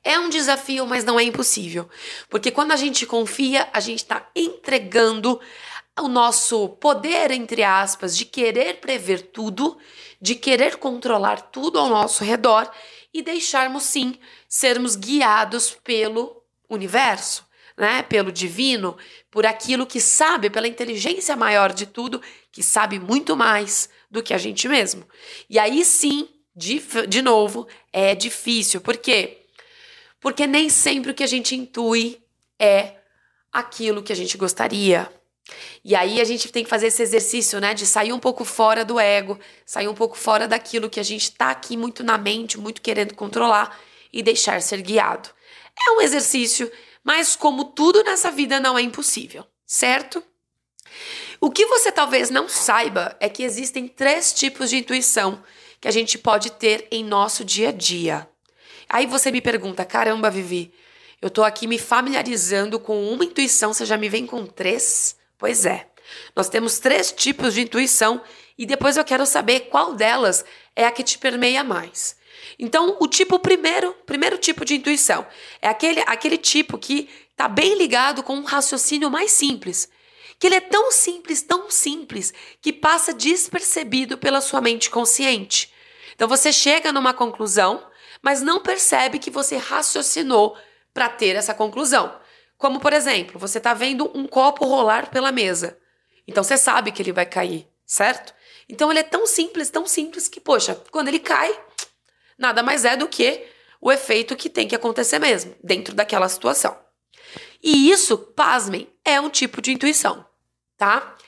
é 0.03 0.19
um 0.19 0.29
desafio, 0.29 0.87
mas 0.87 1.05
não 1.05 1.19
é 1.19 1.23
impossível. 1.23 1.89
Porque 2.29 2.51
quando 2.51 2.73
a 2.73 2.77
gente 2.77 3.07
confia, 3.07 3.69
a 3.73 3.81
gente 3.81 4.01
está 4.01 4.29
entregando 4.37 5.41
o 5.99 6.09
nosso 6.09 6.69
poder, 6.71 7.31
entre 7.31 7.63
aspas, 7.63 8.17
de 8.17 8.25
querer 8.25 8.81
prever 8.81 9.23
tudo, 9.33 9.79
de 10.21 10.35
querer 10.35 10.77
controlar 10.77 11.41
tudo 11.41 11.79
ao 11.79 11.89
nosso 11.89 12.25
redor 12.25 12.71
e 13.14 13.23
deixarmos 13.23 13.85
sim 13.85 14.18
sermos 14.49 14.97
guiados 14.97 15.71
pelo 15.85 16.42
universo, 16.68 17.47
né? 17.76 18.02
Pelo 18.02 18.33
divino, 18.33 18.99
por 19.30 19.47
aquilo 19.47 19.87
que 19.87 20.00
sabe, 20.00 20.50
pela 20.50 20.66
inteligência 20.66 21.37
maior 21.37 21.73
de 21.73 21.87
tudo, 21.87 22.21
que 22.50 22.62
sabe 22.62 22.99
muito 22.99 23.37
mais 23.37 23.88
do 24.11 24.23
que 24.23 24.35
a 24.35 24.38
gente 24.38 24.68
mesmo. 24.68 25.06
E 25.49 25.59
aí 25.59 25.85
sim, 25.85 26.28
de, 26.54 26.83
de 27.09 27.23
novo, 27.23 27.68
é 27.92 28.14
difícil. 28.14 28.80
Por 28.80 28.97
quê? 28.97 29.47
Porque 30.21 30.47
nem 30.47 30.68
sempre 30.68 31.12
o 31.12 31.14
que 31.14 31.23
a 31.23 31.28
gente 31.28 31.54
intui 31.54 32.21
é 32.59 32.97
aquilo 33.52 34.02
que 34.02 34.12
a 34.12 34.16
gente 34.16 34.37
gostaria. 34.37 35.11
E 35.85 35.95
aí 35.95 36.21
a 36.21 36.25
gente 36.25 36.51
tem 36.51 36.65
que 36.65 36.71
fazer 36.71 36.87
esse 36.87 37.03
exercício, 37.03 37.61
né, 37.61 37.75
de 37.75 37.87
sair 37.87 38.13
um 38.13 38.19
pouco 38.19 38.45
fora 38.45 38.85
do 38.85 38.99
ego, 38.99 39.39
sair 39.67 39.89
um 39.89 39.95
pouco 39.95 40.17
fora 40.17 40.49
daquilo 40.49 40.89
que 40.89 40.99
a 40.99 41.03
gente 41.03 41.25
está 41.25 41.51
aqui 41.51 41.77
muito 41.77 42.03
na 42.03 42.17
mente, 42.17 42.59
muito 42.59 42.81
querendo 42.81 43.15
controlar 43.15 43.79
e 44.13 44.23
deixar 44.23 44.61
ser 44.63 44.81
guiado. 44.81 45.29
É 45.87 45.91
um 45.93 46.01
exercício, 46.01 46.71
mas 47.03 47.37
como 47.37 47.65
tudo 47.65 48.03
nessa 48.03 48.31
vida 48.31 48.59
não 48.59 48.79
é 48.79 48.83
impossível, 48.83 49.45
certo? 49.67 50.23
O 51.41 51.51
que 51.51 51.67
você 51.67 51.93
talvez 51.93 52.31
não 52.31 52.49
saiba 52.49 53.15
é 53.21 53.29
que 53.29 53.43
existem 53.43 53.87
três 53.87 54.33
tipos 54.33 54.71
de 54.71 54.79
intuição 54.79 55.43
que 55.81 55.89
a 55.89 55.91
gente 55.91 56.17
pode 56.17 56.51
ter 56.53 56.89
em 56.91 57.05
nosso 57.05 57.45
dia 57.45 57.69
a 57.69 57.73
dia. 57.73 58.27
Aí 58.89 59.05
você 59.07 59.31
me 59.31 59.43
pergunta: 59.43 59.85
caramba, 59.85 60.31
Vivi, 60.31 60.73
eu 61.21 61.29
tô 61.29 61.43
aqui 61.43 61.67
me 61.67 61.79
familiarizando 61.79 62.79
com 62.81 63.11
uma 63.11 63.25
intuição, 63.25 63.75
você 63.75 63.85
já 63.85 63.99
me 63.99 64.09
vem 64.09 64.27
com 64.27 64.47
três? 64.47 65.17
Pois 65.45 65.67
é. 65.67 65.87
Nós 66.35 66.49
temos 66.49 66.79
três 66.79 67.13
tipos 67.13 67.53
de 67.53 67.61
intuição 67.61 68.23
e 68.57 68.65
depois 68.65 68.97
eu 68.97 69.05
quero 69.05 69.27
saber 69.27 69.69
qual 69.69 69.93
delas 69.93 70.43
é 70.75 70.87
a 70.87 70.91
que 70.91 71.03
te 71.03 71.19
permeia 71.19 71.63
mais. 71.63 72.17
Então, 72.59 72.97
o 72.99 73.07
tipo 73.07 73.39
primeiro, 73.39 73.93
primeiro 74.07 74.39
tipo 74.39 74.65
de 74.65 74.77
intuição 74.77 75.27
é 75.61 75.69
aquele, 75.69 76.01
aquele 76.07 76.39
tipo 76.39 76.79
que 76.79 77.11
está 77.31 77.47
bem 77.47 77.75
ligado 77.75 78.23
com 78.23 78.37
um 78.37 78.45
raciocínio 78.45 79.11
mais 79.11 79.33
simples, 79.33 79.87
que 80.39 80.47
ele 80.47 80.55
é 80.55 80.61
tão 80.61 80.91
simples, 80.91 81.43
tão 81.43 81.69
simples, 81.69 82.33
que 82.63 82.73
passa 82.73 83.13
despercebido 83.13 84.17
pela 84.17 84.41
sua 84.41 84.63
mente 84.63 84.89
consciente. 84.89 85.71
Então, 86.15 86.27
você 86.27 86.55
chega 86.55 86.91
numa 86.91 87.13
conclusão 87.13 87.87
mas 88.25 88.41
não 88.41 88.59
percebe 88.59 89.19
que 89.19 89.31
você 89.31 89.59
raciocinou 89.59 90.57
para 90.95 91.11
ter 91.11 91.37
essa 91.37 91.53
conclusão. 91.53 92.19
Como, 92.64 92.80
por 92.80 92.94
exemplo, 92.94 93.38
você 93.38 93.59
está 93.59 93.75
vendo 93.75 94.11
um 94.14 94.26
copo 94.26 94.64
rolar 94.64 95.11
pela 95.11 95.30
mesa. 95.30 95.76
Então 96.26 96.42
você 96.42 96.56
sabe 96.56 96.92
que 96.92 97.02
ele 97.02 97.12
vai 97.12 97.26
cair, 97.26 97.68
certo? 97.85 98.33
Então 98.66 98.90
ele 98.90 99.00
é 99.00 99.02
tão 99.02 99.26
simples, 99.26 99.68
tão 99.68 99.87
simples 99.87 100.28
que, 100.28 100.40
poxa, 100.40 100.75
quando 100.90 101.09
ele 101.09 101.18
cai, 101.18 101.54
nada 102.38 102.62
mais 102.62 102.87
é 102.87 102.97
do 102.97 103.06
que 103.06 103.47
o 103.83 103.92
efeito 103.92 104.35
que 104.35 104.49
tem 104.49 104.66
que 104.66 104.75
acontecer 104.75 105.18
mesmo, 105.18 105.54
dentro 105.62 105.94
daquela 105.94 106.26
situação. 106.26 106.75
E 107.62 107.90
isso, 107.90 108.16
pasmem, 108.16 108.88
é 109.04 109.21
um 109.21 109.28
tipo 109.28 109.61
de 109.61 109.71
intuição, 109.71 110.25
tá? 110.78 111.18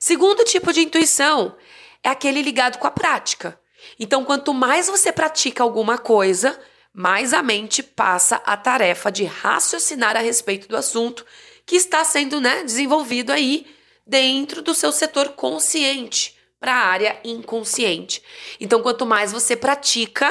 Segundo 0.00 0.42
tipo 0.42 0.72
de 0.72 0.80
intuição 0.80 1.54
é 2.02 2.08
aquele 2.08 2.40
ligado 2.40 2.78
com 2.78 2.86
a 2.86 2.90
prática. 2.90 3.60
Então, 4.00 4.24
quanto 4.24 4.54
mais 4.54 4.88
você 4.88 5.12
pratica 5.12 5.62
alguma 5.62 5.98
coisa, 5.98 6.58
mais 6.92 7.32
a 7.32 7.42
mente 7.42 7.82
passa 7.82 8.36
a 8.44 8.56
tarefa 8.56 9.10
de 9.10 9.24
raciocinar 9.24 10.16
a 10.16 10.20
respeito 10.20 10.68
do 10.68 10.76
assunto 10.76 11.24
que 11.64 11.76
está 11.76 12.04
sendo 12.04 12.40
né, 12.40 12.64
desenvolvido 12.64 13.30
aí 13.30 13.66
dentro 14.06 14.62
do 14.62 14.74
seu 14.74 14.90
setor 14.90 15.30
consciente 15.30 16.36
para 16.58 16.74
a 16.74 16.86
área 16.86 17.20
inconsciente. 17.22 18.22
Então, 18.58 18.82
quanto 18.82 19.06
mais 19.06 19.32
você 19.32 19.54
pratica, 19.54 20.30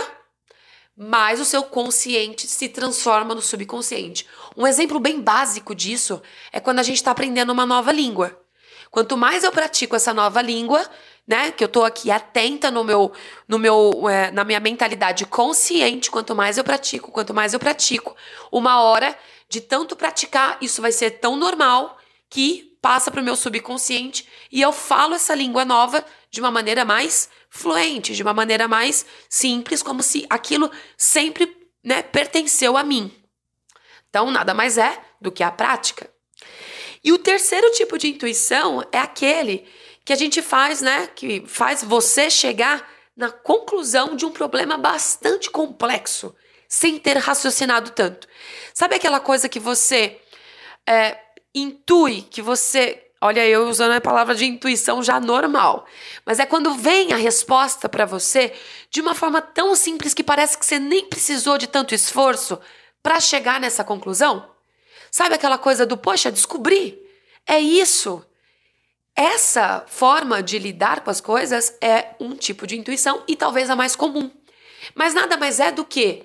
mais 0.96 1.40
o 1.40 1.46
seu 1.46 1.64
consciente 1.64 2.48
se 2.48 2.68
transforma 2.68 3.36
no 3.36 3.42
subconsciente. 3.42 4.28
Um 4.56 4.66
exemplo 4.66 5.00
bem 5.00 5.22
básico 5.22 5.76
disso 5.76 6.22
é 6.52 6.60
quando 6.60 6.80
a 6.80 6.84
gente 6.84 6.98
está 6.98 7.12
aprendendo 7.12 7.52
uma 7.52 7.68
nova 7.68 7.92
língua. 7.92 8.42
Quanto 8.90 9.16
mais 9.16 9.44
eu 9.44 9.52
pratico 9.52 9.96
essa 9.96 10.14
nova 10.14 10.42
língua, 10.42 10.90
né? 11.28 11.52
Que 11.52 11.64
eu 11.64 11.68
tô 11.68 11.84
aqui 11.84 12.10
atenta 12.10 12.72
no 12.72 12.84
meu, 12.84 13.12
no 13.48 13.60
meu, 13.60 14.08
é, 14.10 14.32
na 14.32 14.44
minha 14.44 14.60
mentalidade 14.60 15.26
consciente. 15.26 16.10
Quanto 16.10 16.34
mais 16.34 16.58
eu 16.58 16.64
pratico, 16.64 17.12
quanto 17.12 17.34
mais 17.34 17.54
eu 17.54 17.60
pratico, 17.60 18.16
uma 18.52 18.82
hora 18.82 19.18
de 19.50 19.60
tanto 19.60 19.96
praticar, 19.96 20.58
isso 20.62 20.82
vai 20.82 20.92
ser 20.92 21.12
tão 21.12 21.36
normal 21.36 21.98
que 22.30 22.78
passa 22.82 23.12
para 23.12 23.22
o 23.22 23.24
meu 23.24 23.36
subconsciente 23.36 24.28
e 24.52 24.62
eu 24.62 24.72
falo 24.72 25.16
essa 25.16 25.34
língua 25.34 25.66
nova 25.66 26.06
de 26.30 26.40
uma 26.40 26.52
maneira 26.52 26.86
mais 26.86 27.30
fluente, 27.50 28.14
de 28.14 28.22
uma 28.22 28.34
maneira 28.34 28.68
mais 28.68 29.06
simples, 29.30 29.82
como 29.82 30.04
se 30.04 30.26
aquilo 30.30 30.70
sempre 30.96 31.56
né, 31.84 32.02
pertenceu 32.02 32.78
a 32.78 32.84
mim. 32.84 33.12
Então, 34.10 34.32
nada 34.32 34.54
mais 34.54 34.78
é 34.78 35.02
do 35.20 35.32
que 35.32 35.44
a 35.44 35.52
prática. 35.52 36.10
E 37.04 37.12
o 37.12 37.18
terceiro 37.18 37.72
tipo 37.72 37.98
de 37.98 38.08
intuição 38.08 38.84
é 38.92 39.00
aquele 39.00 39.66
que 40.08 40.14
a 40.14 40.16
gente 40.16 40.42
faz, 40.42 40.82
né? 40.82 41.10
Que 41.14 41.44
faz 41.46 41.84
você 41.84 42.30
chegar 42.30 42.90
na 43.14 43.30
conclusão 43.30 44.16
de 44.16 44.26
um 44.26 44.32
problema 44.32 44.78
bastante 44.78 45.52
complexo, 45.52 46.34
sem 46.66 46.98
ter 46.98 47.18
raciocinado 47.18 47.92
tanto. 47.92 48.26
Sabe 48.74 48.96
aquela 48.96 49.20
coisa 49.20 49.50
que 49.50 49.60
você 49.60 50.18
é, 50.88 51.18
intui, 51.54 52.22
que 52.22 52.42
você. 52.42 53.04
Olha, 53.20 53.46
eu 53.46 53.68
usando 53.68 53.92
a 53.92 54.00
palavra 54.00 54.34
de 54.34 54.46
intuição 54.46 55.04
já 55.04 55.20
normal. 55.20 55.86
Mas 56.26 56.40
é 56.40 56.46
quando 56.46 56.74
vem 56.76 57.12
a 57.12 57.18
resposta 57.18 57.90
para 57.90 58.06
você 58.06 58.54
de 58.90 59.02
uma 59.02 59.14
forma 59.14 59.42
tão 59.42 59.76
simples 59.76 60.14
que 60.14 60.24
parece 60.24 60.58
que 60.58 60.66
você 60.66 60.80
nem 60.80 61.04
precisou 61.10 61.58
de 61.58 61.68
tanto 61.68 61.94
esforço 61.94 62.58
para 63.04 63.20
chegar 63.20 63.60
nessa 63.60 63.84
conclusão? 63.84 64.50
Sabe 65.12 65.36
aquela 65.36 65.58
coisa 65.58 65.86
do, 65.86 65.98
poxa, 65.98 66.32
descobri? 66.32 66.98
É 67.46 67.60
isso. 67.60 68.26
Essa 69.20 69.84
forma 69.88 70.44
de 70.44 70.60
lidar 70.60 71.00
com 71.00 71.10
as 71.10 71.20
coisas 71.20 71.76
é 71.82 72.10
um 72.20 72.36
tipo 72.36 72.68
de 72.68 72.78
intuição 72.78 73.24
e 73.28 73.36
talvez 73.36 73.68
a 73.68 73.76
mais 73.76 73.96
comum. 73.96 74.30
Mas 74.94 75.16
nada 75.16 75.36
mais 75.36 75.60
é 75.60 75.72
do 75.72 75.84
que 75.84 76.24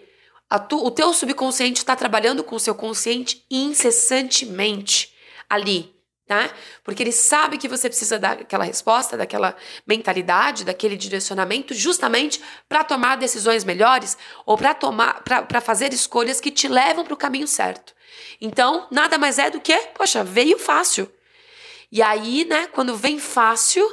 tu, 0.68 0.76
o 0.76 0.90
teu 0.90 1.14
subconsciente 1.14 1.78
está 1.78 1.96
trabalhando 1.96 2.44
com 2.44 2.54
o 2.54 2.60
seu 2.60 2.74
consciente 2.74 3.46
incessantemente 3.50 5.10
ali, 5.48 5.90
tá? 6.26 6.50
Porque 6.84 7.02
ele 7.02 7.12
sabe 7.12 7.56
que 7.56 7.66
você 7.66 7.88
precisa 7.88 8.18
daquela 8.18 8.64
resposta, 8.64 9.16
daquela 9.16 9.56
mentalidade, 9.86 10.62
daquele 10.62 10.98
direcionamento, 10.98 11.72
justamente 11.72 12.42
para 12.68 12.84
tomar 12.84 13.16
decisões 13.16 13.64
melhores 13.64 14.18
ou 14.44 14.58
para 14.58 14.74
tomar, 14.74 15.22
para 15.22 15.60
fazer 15.62 15.94
escolhas 15.94 16.42
que 16.42 16.50
te 16.50 16.68
levam 16.68 17.06
para 17.06 17.14
o 17.14 17.16
caminho 17.16 17.48
certo. 17.48 17.94
Então, 18.38 18.86
nada 18.90 19.16
mais 19.16 19.38
é 19.38 19.48
do 19.48 19.62
que, 19.62 19.74
poxa, 19.94 20.22
veio 20.22 20.58
fácil. 20.58 21.10
E 21.92 22.00
aí, 22.00 22.46
né, 22.46 22.68
quando 22.68 22.96
vem 22.96 23.18
fácil, 23.18 23.86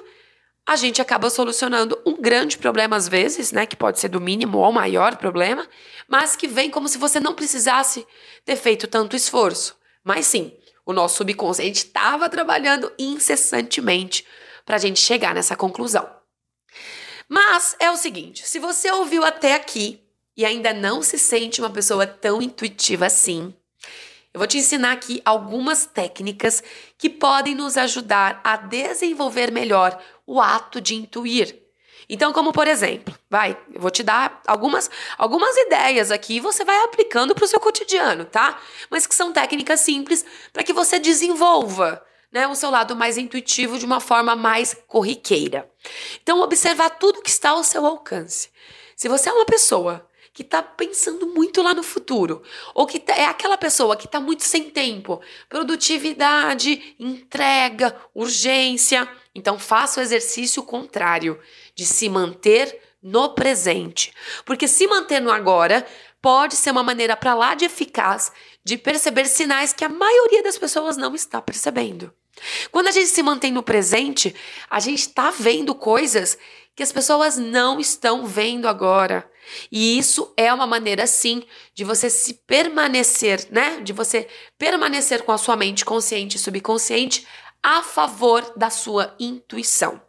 a 0.65 0.77
gente 0.77 1.01
acaba 1.01 1.29
solucionando 1.29 2.01
um 2.05 2.15
grande 2.15 2.57
problema 2.57 2.95
às 2.95 3.09
vezes, 3.09 3.51
né, 3.51 3.65
que 3.65 3.75
pode 3.75 3.99
ser 3.99 4.07
do 4.07 4.21
mínimo 4.21 4.57
ou 4.57 4.71
maior 4.71 5.17
problema, 5.17 5.67
mas 6.07 6.33
que 6.33 6.47
vem 6.47 6.71
como 6.71 6.87
se 6.87 6.97
você 6.97 7.19
não 7.19 7.35
precisasse 7.35 8.07
ter 8.45 8.55
feito 8.55 8.87
tanto 8.87 9.17
esforço. 9.17 9.77
Mas 10.01 10.27
sim, 10.27 10.57
o 10.85 10.93
nosso 10.93 11.17
subconsciente 11.17 11.85
estava 11.85 12.29
trabalhando 12.29 12.89
incessantemente 12.97 14.25
para 14.65 14.77
a 14.77 14.79
gente 14.79 15.01
chegar 15.01 15.35
nessa 15.35 15.57
conclusão. 15.57 16.09
Mas 17.27 17.75
é 17.79 17.91
o 17.91 17.97
seguinte: 17.97 18.47
se 18.47 18.59
você 18.59 18.89
ouviu 18.91 19.25
até 19.25 19.55
aqui 19.55 20.01
e 20.37 20.45
ainda 20.45 20.73
não 20.73 21.03
se 21.03 21.19
sente 21.19 21.59
uma 21.59 21.69
pessoa 21.69 22.07
tão 22.07 22.41
intuitiva 22.41 23.07
assim, 23.07 23.53
eu 24.33 24.39
vou 24.39 24.47
te 24.47 24.57
ensinar 24.57 24.91
aqui 24.91 25.21
algumas 25.25 25.85
técnicas 25.85 26.63
que 26.97 27.09
podem 27.09 27.55
nos 27.55 27.77
ajudar 27.77 28.39
a 28.43 28.55
desenvolver 28.57 29.51
melhor 29.51 29.99
o 30.25 30.39
ato 30.39 30.79
de 30.79 30.95
intuir. 30.95 31.63
Então, 32.07 32.31
como 32.33 32.51
por 32.51 32.67
exemplo, 32.67 33.15
vai, 33.29 33.57
eu 33.71 33.81
vou 33.81 33.91
te 33.91 34.01
dar 34.01 34.41
algumas, 34.47 34.89
algumas 35.17 35.55
ideias 35.57 36.11
aqui 36.11 36.37
e 36.37 36.39
você 36.39 36.63
vai 36.63 36.83
aplicando 36.83 37.35
para 37.35 37.45
o 37.45 37.47
seu 37.47 37.59
cotidiano, 37.59 38.25
tá? 38.25 38.59
Mas 38.89 39.05
que 39.05 39.13
são 39.13 39.31
técnicas 39.31 39.81
simples 39.81 40.25
para 40.51 40.63
que 40.63 40.73
você 40.73 40.99
desenvolva 40.99 42.03
né, 42.31 42.47
o 42.47 42.55
seu 42.55 42.69
lado 42.69 42.95
mais 42.95 43.17
intuitivo 43.17 43.77
de 43.77 43.85
uma 43.85 43.99
forma 43.99 44.35
mais 44.35 44.75
corriqueira. 44.87 45.69
Então, 46.21 46.41
observar 46.41 46.91
tudo 46.91 47.21
que 47.21 47.29
está 47.29 47.51
ao 47.51 47.63
seu 47.63 47.85
alcance. 47.85 48.49
Se 48.95 49.07
você 49.07 49.29
é 49.29 49.33
uma 49.33 49.45
pessoa 49.45 50.08
que 50.33 50.41
está 50.41 50.61
pensando 50.61 51.27
muito 51.27 51.61
lá 51.61 51.73
no 51.73 51.83
futuro, 51.83 52.41
ou 52.73 52.85
que 52.85 52.99
tá, 52.99 53.13
é 53.13 53.25
aquela 53.25 53.57
pessoa 53.57 53.95
que 53.95 54.05
está 54.05 54.19
muito 54.19 54.43
sem 54.43 54.69
tempo, 54.69 55.21
produtividade, 55.47 56.95
entrega, 56.99 57.95
urgência, 58.13 59.07
Então 59.33 59.59
faça 59.59 59.99
o 59.99 60.03
exercício 60.03 60.63
contrário, 60.63 61.39
de 61.75 61.85
se 61.85 62.09
manter 62.09 62.81
no 63.01 63.29
presente. 63.29 64.13
Porque 64.45 64.67
se 64.67 64.87
manter 64.87 65.21
no 65.21 65.31
agora 65.31 65.85
pode 66.21 66.55
ser 66.55 66.71
uma 66.71 66.83
maneira 66.83 67.15
para 67.15 67.33
lá 67.33 67.55
de 67.55 67.65
eficaz 67.65 68.31
de 68.63 68.77
perceber 68.77 69.25
sinais 69.25 69.71
que 69.71 69.85
a 69.85 69.89
maioria 69.89 70.43
das 70.43 70.57
pessoas 70.57 70.97
não 70.97 71.15
está 71.15 71.41
percebendo. 71.41 72.13
Quando 72.71 72.87
a 72.87 72.91
gente 72.91 73.07
se 73.07 73.23
mantém 73.23 73.51
no 73.51 73.63
presente, 73.63 74.35
a 74.69 74.79
gente 74.79 74.99
está 74.99 75.31
vendo 75.31 75.75
coisas 75.75 76.37
que 76.75 76.83
as 76.83 76.91
pessoas 76.91 77.37
não 77.37 77.79
estão 77.79 78.25
vendo 78.25 78.67
agora. 78.67 79.29
E 79.71 79.97
isso 79.97 80.33
é 80.37 80.53
uma 80.53 80.67
maneira, 80.67 81.05
sim, 81.07 81.43
de 81.73 81.83
você 81.83 82.09
se 82.09 82.35
permanecer, 82.45 83.47
né? 83.51 83.81
De 83.81 83.91
você 83.91 84.27
permanecer 84.57 85.23
com 85.23 85.31
a 85.31 85.37
sua 85.37 85.55
mente 85.55 85.83
consciente 85.83 86.37
e 86.37 86.39
subconsciente 86.39 87.27
a 87.61 87.83
favor 87.83 88.53
da 88.55 88.69
sua 88.69 89.15
intuição. 89.19 90.01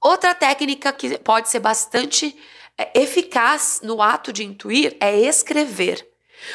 Outra 0.00 0.34
técnica 0.34 0.92
que 0.92 1.16
pode 1.18 1.48
ser 1.48 1.60
bastante 1.60 2.36
é, 2.76 3.00
eficaz 3.00 3.80
no 3.82 4.02
ato 4.02 4.32
de 4.32 4.42
intuir 4.42 4.96
é 4.98 5.16
escrever. 5.16 6.08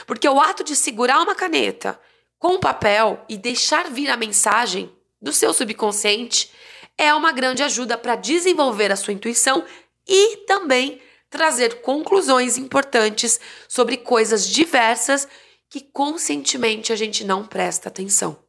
Porque 0.05 0.27
o 0.27 0.39
ato 0.39 0.63
de 0.63 0.75
segurar 0.75 1.21
uma 1.21 1.33
caneta 1.33 1.97
com 2.39 2.56
um 2.56 2.60
papel 2.60 3.24
e 3.27 3.38
deixar 3.38 3.89
vir 3.89 4.10
a 4.10 4.17
mensagem 4.17 4.91
do 5.22 5.34
seu 5.34 5.53
subconsciente 5.53 6.51
é 6.98 7.13
uma 7.13 7.32
grande 7.32 7.63
ajuda 7.63 7.98
para 7.98 8.15
desenvolver 8.15 8.91
a 8.91 8.96
sua 8.96 9.13
intuição 9.13 9.63
e 10.08 10.38
também 10.48 11.01
trazer 11.29 11.82
conclusões 11.82 12.58
importantes 12.58 13.39
sobre 13.67 13.98
coisas 13.98 14.48
diversas 14.48 15.27
que 15.70 15.82
conscientemente 15.82 16.94
a 16.94 16.96
gente 16.96 17.24
não 17.24 17.46
presta 17.46 17.89
atenção. 17.89 18.39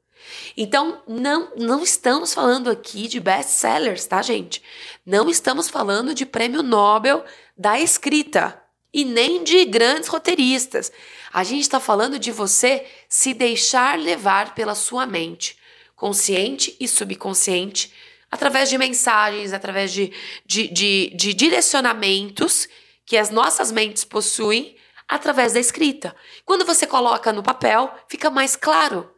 Então, 0.57 1.02
não, 1.07 1.52
não 1.57 1.83
estamos 1.83 2.35
falando 2.35 2.71
aqui 2.71 3.09
de 3.09 3.18
best-sellers, 3.18 4.07
tá, 4.07 4.21
gente? 4.23 4.62
Não 5.04 5.28
estamos 5.28 5.68
falando 5.68 6.14
de 6.14 6.26
prêmio 6.26 6.62
Nobel 6.62 7.25
da 7.57 7.78
escrita 7.80 8.61
e 8.92 9.04
nem 9.04 9.45
de 9.45 9.64
grandes 9.64 10.09
roteiristas. 10.09 10.90
A 11.33 11.45
gente 11.45 11.62
está 11.62 11.78
falando 11.78 12.18
de 12.18 12.33
você 12.33 12.87
se 13.09 13.35
deixar 13.35 13.99
levar 13.99 14.54
pela 14.54 14.75
sua 14.75 15.07
mente, 15.07 15.57
consciente 15.95 16.76
e 16.80 16.88
subconsciente, 16.88 17.92
através 18.30 18.68
de 18.68 18.78
mensagens, 18.78 19.52
através 19.52 19.92
de, 19.92 20.12
de, 20.45 20.68
de, 20.68 21.12
de 21.14 21.35
direcionamentos 21.35 22.68
que 23.04 23.16
as 23.16 23.30
nossas 23.30 23.73
mentes 23.73 24.04
possuem 24.04 24.76
através 25.09 25.54
da 25.54 25.61
escrita. 25.61 26.14
Quando 26.45 26.64
você 26.64 26.87
coloca 26.87 27.33
no 27.33 27.42
papel, 27.42 27.92
fica 28.07 28.28
mais 28.28 28.54
claro. 28.54 29.11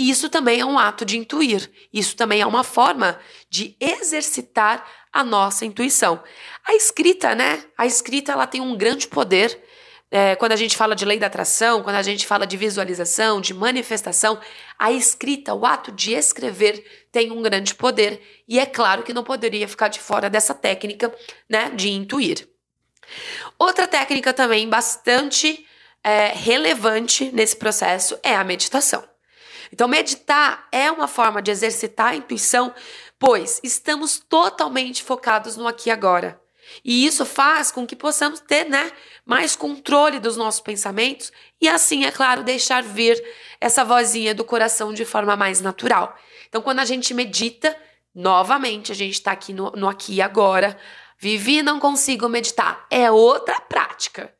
E 0.00 0.08
isso 0.08 0.30
também 0.30 0.60
é 0.60 0.64
um 0.64 0.78
ato 0.78 1.04
de 1.04 1.18
intuir. 1.18 1.70
Isso 1.92 2.16
também 2.16 2.40
é 2.40 2.46
uma 2.46 2.64
forma 2.64 3.20
de 3.50 3.76
exercitar 3.78 4.82
a 5.12 5.22
nossa 5.22 5.66
intuição. 5.66 6.22
A 6.66 6.74
escrita, 6.74 7.34
né? 7.34 7.62
A 7.76 7.84
escrita 7.84 8.32
ela 8.32 8.46
tem 8.46 8.62
um 8.62 8.74
grande 8.74 9.06
poder. 9.06 9.62
É, 10.10 10.36
quando 10.36 10.52
a 10.52 10.56
gente 10.56 10.74
fala 10.74 10.96
de 10.96 11.04
lei 11.04 11.18
da 11.18 11.26
atração, 11.26 11.82
quando 11.82 11.96
a 11.96 12.02
gente 12.02 12.26
fala 12.26 12.46
de 12.46 12.56
visualização, 12.56 13.42
de 13.42 13.52
manifestação, 13.52 14.40
a 14.78 14.90
escrita, 14.90 15.52
o 15.52 15.66
ato 15.66 15.92
de 15.92 16.14
escrever, 16.14 16.82
tem 17.12 17.30
um 17.30 17.42
grande 17.42 17.74
poder. 17.74 18.22
E 18.48 18.58
é 18.58 18.64
claro 18.64 19.02
que 19.02 19.12
não 19.12 19.22
poderia 19.22 19.68
ficar 19.68 19.88
de 19.88 20.00
fora 20.00 20.30
dessa 20.30 20.54
técnica 20.54 21.14
né, 21.46 21.68
de 21.76 21.90
intuir. 21.90 22.48
Outra 23.58 23.86
técnica 23.86 24.32
também 24.32 24.66
bastante 24.66 25.66
é, 26.02 26.28
relevante 26.28 27.30
nesse 27.34 27.54
processo 27.54 28.18
é 28.22 28.34
a 28.34 28.42
meditação. 28.42 29.09
Então, 29.72 29.88
meditar 29.88 30.68
é 30.72 30.90
uma 30.90 31.06
forma 31.06 31.40
de 31.40 31.50
exercitar 31.50 32.08
a 32.08 32.16
intuição, 32.16 32.74
pois 33.18 33.60
estamos 33.62 34.18
totalmente 34.18 35.02
focados 35.02 35.56
no 35.56 35.66
aqui 35.66 35.88
e 35.88 35.92
agora. 35.92 36.40
E 36.84 37.06
isso 37.06 37.26
faz 37.26 37.70
com 37.70 37.86
que 37.86 37.96
possamos 37.96 38.40
ter 38.40 38.68
né, 38.68 38.92
mais 39.24 39.56
controle 39.56 40.20
dos 40.20 40.36
nossos 40.36 40.60
pensamentos 40.60 41.32
e, 41.60 41.68
assim, 41.68 42.04
é 42.04 42.10
claro, 42.10 42.42
deixar 42.42 42.82
vir 42.82 43.22
essa 43.60 43.84
vozinha 43.84 44.34
do 44.34 44.44
coração 44.44 44.92
de 44.92 45.04
forma 45.04 45.36
mais 45.36 45.60
natural. 45.60 46.16
Então, 46.48 46.62
quando 46.62 46.80
a 46.80 46.84
gente 46.84 47.12
medita, 47.12 47.76
novamente, 48.14 48.92
a 48.92 48.94
gente 48.94 49.14
está 49.14 49.32
aqui 49.32 49.52
no, 49.52 49.70
no 49.72 49.88
aqui 49.88 50.14
e 50.14 50.22
agora. 50.22 50.76
Vivi 51.18 51.62
não 51.62 51.78
consigo 51.78 52.28
meditar. 52.28 52.86
É 52.90 53.10
outra 53.10 53.60
prática. 53.60 54.32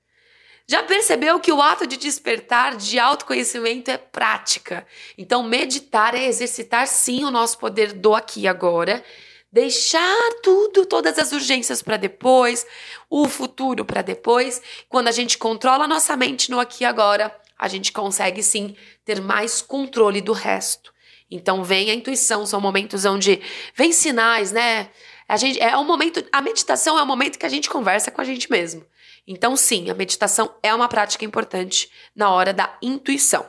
Já 0.70 0.84
percebeu 0.84 1.40
que 1.40 1.50
o 1.50 1.60
ato 1.60 1.84
de 1.84 1.96
despertar 1.96 2.76
de 2.76 2.96
autoconhecimento 2.96 3.90
é 3.90 3.98
prática? 3.98 4.86
Então, 5.18 5.42
meditar 5.42 6.14
é 6.14 6.24
exercitar 6.24 6.86
sim 6.86 7.24
o 7.24 7.30
nosso 7.32 7.58
poder 7.58 7.92
do 7.92 8.14
aqui 8.14 8.42
e 8.42 8.46
agora, 8.46 9.02
deixar 9.50 10.16
tudo, 10.44 10.86
todas 10.86 11.18
as 11.18 11.32
urgências 11.32 11.82
para 11.82 11.96
depois, 11.96 12.64
o 13.10 13.26
futuro 13.26 13.84
para 13.84 14.00
depois. 14.00 14.62
Quando 14.88 15.08
a 15.08 15.10
gente 15.10 15.38
controla 15.38 15.86
a 15.86 15.88
nossa 15.88 16.16
mente 16.16 16.52
no 16.52 16.60
aqui 16.60 16.84
e 16.84 16.86
agora, 16.86 17.36
a 17.58 17.66
gente 17.66 17.90
consegue 17.90 18.40
sim 18.40 18.76
ter 19.04 19.20
mais 19.20 19.60
controle 19.60 20.20
do 20.20 20.32
resto. 20.32 20.94
Então, 21.28 21.64
vem 21.64 21.90
a 21.90 21.94
intuição, 21.94 22.46
são 22.46 22.60
momentos 22.60 23.04
onde 23.04 23.42
vem 23.74 23.90
sinais, 23.90 24.52
né? 24.52 24.88
A 25.26 25.36
gente 25.36 25.60
é 25.60 25.76
um 25.76 25.84
momento, 25.84 26.24
a 26.30 26.40
meditação 26.40 26.96
é 26.96 27.02
o 27.02 27.06
momento 27.06 27.40
que 27.40 27.46
a 27.46 27.50
gente 27.50 27.68
conversa 27.68 28.12
com 28.12 28.20
a 28.20 28.24
gente 28.24 28.48
mesmo. 28.48 28.86
Então, 29.26 29.56
sim, 29.56 29.90
a 29.90 29.94
meditação 29.94 30.54
é 30.62 30.74
uma 30.74 30.88
prática 30.88 31.24
importante 31.24 31.90
na 32.14 32.30
hora 32.30 32.52
da 32.52 32.76
intuição. 32.82 33.48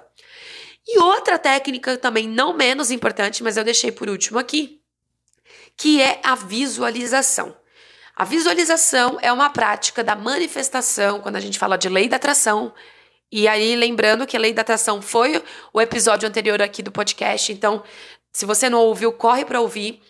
E 0.87 0.99
outra 0.99 1.37
técnica 1.37 1.97
também 1.97 2.27
não 2.27 2.53
menos 2.53 2.91
importante, 2.91 3.43
mas 3.43 3.57
eu 3.57 3.63
deixei 3.63 3.91
por 3.91 4.09
último 4.09 4.39
aqui, 4.39 4.81
que 5.77 6.01
é 6.01 6.19
a 6.23 6.35
visualização. 6.35 7.55
A 8.15 8.25
visualização 8.25 9.17
é 9.21 9.31
uma 9.31 9.49
prática 9.49 10.03
da 10.03 10.15
manifestação, 10.15 11.21
quando 11.21 11.37
a 11.37 11.39
gente 11.39 11.57
fala 11.57 11.77
de 11.77 11.89
lei 11.89 12.07
da 12.07 12.17
atração. 12.17 12.73
E 13.31 13.47
aí, 13.47 13.75
lembrando 13.75 14.27
que 14.27 14.35
a 14.35 14.39
lei 14.39 14.53
da 14.53 14.61
atração 14.61 15.01
foi 15.01 15.41
o 15.71 15.81
episódio 15.81 16.27
anterior 16.27 16.61
aqui 16.61 16.83
do 16.83 16.91
podcast, 16.91 17.51
então, 17.51 17.83
se 18.31 18.45
você 18.45 18.69
não 18.69 18.79
ouviu, 18.79 19.11
corre 19.13 19.45
para 19.45 19.61
ouvir. 19.61 20.01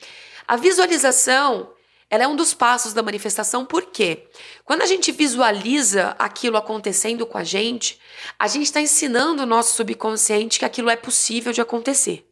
A 0.47 0.56
visualização 0.56 1.71
ela 2.12 2.26
é 2.26 2.28
um 2.28 2.36
dos 2.36 2.54
passos 2.54 2.91
da 2.91 3.02
manifestação, 3.02 3.65
por 3.65 3.86
quê? 3.86 4.28
Quando 4.65 4.82
a 4.82 4.86
gente 4.86 5.13
visualiza 5.13 6.13
aquilo 6.19 6.58
acontecendo 6.58 7.26
com 7.26 7.38
a 7.38 7.43
gente, 7.45 7.97
a 8.38 8.50
gente 8.50 8.65
está 8.65 8.82
ensinando 8.82 9.43
o 9.43 9.45
nosso 9.45 9.78
subconsciente 9.78 10.60
que 10.60 10.65
aquilo 10.65 10.89
é 10.89 10.97
possível 10.97 11.54
de 11.54 11.62
acontecer. 11.62 12.28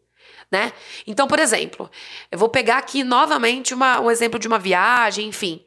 Né? 0.51 0.73
Então, 1.07 1.27
por 1.27 1.39
exemplo, 1.39 1.89
eu 2.29 2.37
vou 2.37 2.49
pegar 2.49 2.77
aqui 2.77 3.05
novamente 3.05 3.73
uma, 3.73 4.01
um 4.01 4.11
exemplo 4.11 4.37
de 4.37 4.49
uma 4.49 4.59
viagem, 4.59 5.29
enfim. 5.29 5.63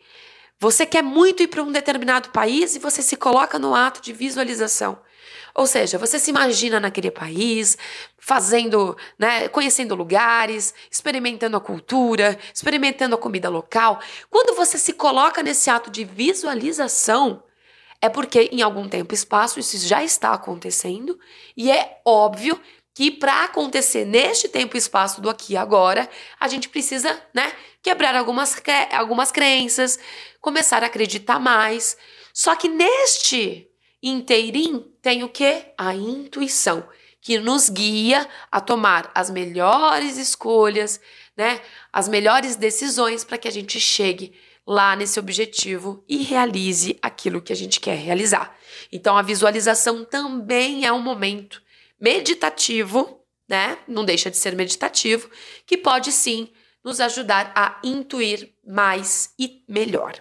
Você 0.60 0.84
quer 0.84 1.02
muito 1.02 1.42
ir 1.42 1.48
para 1.48 1.62
um 1.62 1.72
determinado 1.72 2.28
país 2.30 2.76
e 2.76 2.80
você 2.80 3.00
se 3.00 3.16
coloca 3.16 3.58
no 3.58 3.74
ato 3.74 4.02
de 4.02 4.12
visualização. 4.12 5.00
Ou 5.54 5.66
seja, 5.66 5.98
você 5.98 6.18
se 6.18 6.30
imagina 6.30 6.80
naquele 6.80 7.10
país, 7.10 7.76
fazendo, 8.18 8.96
né, 9.18 9.48
conhecendo 9.48 9.94
lugares, 9.94 10.74
experimentando 10.90 11.56
a 11.56 11.60
cultura, 11.60 12.38
experimentando 12.54 13.14
a 13.14 13.18
comida 13.18 13.48
local. 13.48 14.00
Quando 14.30 14.56
você 14.56 14.78
se 14.78 14.92
coloca 14.92 15.42
nesse 15.42 15.68
ato 15.68 15.90
de 15.90 16.04
visualização, 16.04 17.42
é 18.00 18.08
porque 18.08 18.48
em 18.52 18.62
algum 18.62 18.88
tempo 18.88 19.12
e 19.12 19.16
espaço 19.16 19.60
isso 19.60 19.78
já 19.86 20.02
está 20.02 20.32
acontecendo 20.32 21.18
e 21.56 21.70
é 21.70 22.00
óbvio 22.04 22.60
que 22.94 23.10
para 23.10 23.44
acontecer 23.44 24.04
neste 24.04 24.48
tempo 24.48 24.76
e 24.76 24.78
espaço 24.78 25.20
do 25.20 25.30
aqui 25.30 25.54
e 25.54 25.56
agora, 25.56 26.08
a 26.38 26.46
gente 26.46 26.68
precisa, 26.68 27.20
né, 27.32 27.52
quebrar 27.82 28.14
algumas, 28.14 28.60
algumas 28.92 29.32
crenças, 29.32 29.98
começar 30.40 30.82
a 30.82 30.86
acreditar 30.86 31.38
mais. 31.38 31.96
Só 32.34 32.54
que 32.54 32.68
neste 32.68 33.71
inteirinho 34.02 34.80
tem 35.00 35.22
o 35.22 35.28
que? 35.28 35.66
A 35.78 35.94
intuição, 35.94 36.88
que 37.20 37.38
nos 37.38 37.68
guia 37.68 38.28
a 38.50 38.60
tomar 38.60 39.10
as 39.14 39.30
melhores 39.30 40.18
escolhas, 40.18 41.00
né? 41.36 41.60
As 41.92 42.08
melhores 42.08 42.56
decisões 42.56 43.24
para 43.24 43.38
que 43.38 43.48
a 43.48 43.52
gente 43.52 43.78
chegue 43.78 44.34
lá 44.66 44.94
nesse 44.96 45.18
objetivo 45.18 46.04
e 46.08 46.18
realize 46.18 46.98
aquilo 47.02 47.40
que 47.40 47.52
a 47.52 47.56
gente 47.56 47.80
quer 47.80 47.96
realizar. 47.96 48.56
Então 48.90 49.16
a 49.16 49.22
visualização 49.22 50.04
também 50.04 50.84
é 50.84 50.92
um 50.92 51.02
momento 51.02 51.62
meditativo, 52.00 53.20
né? 53.48 53.78
Não 53.86 54.04
deixa 54.04 54.30
de 54.30 54.36
ser 54.36 54.54
meditativo, 54.56 55.30
que 55.66 55.76
pode 55.76 56.10
sim 56.12 56.48
nos 56.82 57.00
ajudar 57.00 57.52
a 57.54 57.78
intuir 57.84 58.52
mais 58.66 59.32
e 59.38 59.62
melhor. 59.68 60.14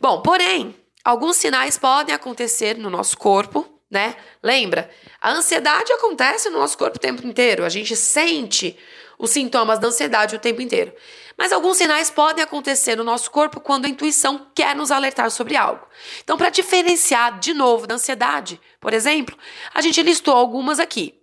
Bom, 0.00 0.22
porém, 0.22 0.74
Alguns 1.08 1.38
sinais 1.38 1.78
podem 1.78 2.14
acontecer 2.14 2.76
no 2.76 2.90
nosso 2.90 3.16
corpo, 3.16 3.66
né? 3.90 4.14
Lembra? 4.42 4.90
A 5.18 5.30
ansiedade 5.30 5.90
acontece 5.90 6.50
no 6.50 6.58
nosso 6.58 6.76
corpo 6.76 6.98
o 6.98 7.00
tempo 7.00 7.26
inteiro. 7.26 7.64
A 7.64 7.70
gente 7.70 7.96
sente 7.96 8.78
os 9.18 9.30
sintomas 9.30 9.78
da 9.78 9.88
ansiedade 9.88 10.36
o 10.36 10.38
tempo 10.38 10.60
inteiro. 10.60 10.92
Mas 11.34 11.50
alguns 11.50 11.78
sinais 11.78 12.10
podem 12.10 12.44
acontecer 12.44 12.94
no 12.94 13.04
nosso 13.04 13.30
corpo 13.30 13.58
quando 13.58 13.86
a 13.86 13.88
intuição 13.88 14.50
quer 14.54 14.76
nos 14.76 14.90
alertar 14.90 15.30
sobre 15.30 15.56
algo. 15.56 15.86
Então, 16.22 16.36
para 16.36 16.50
diferenciar 16.50 17.38
de 17.38 17.54
novo 17.54 17.86
da 17.86 17.94
ansiedade, 17.94 18.60
por 18.78 18.92
exemplo, 18.92 19.34
a 19.72 19.80
gente 19.80 20.02
listou 20.02 20.36
algumas 20.36 20.78
aqui. 20.78 21.18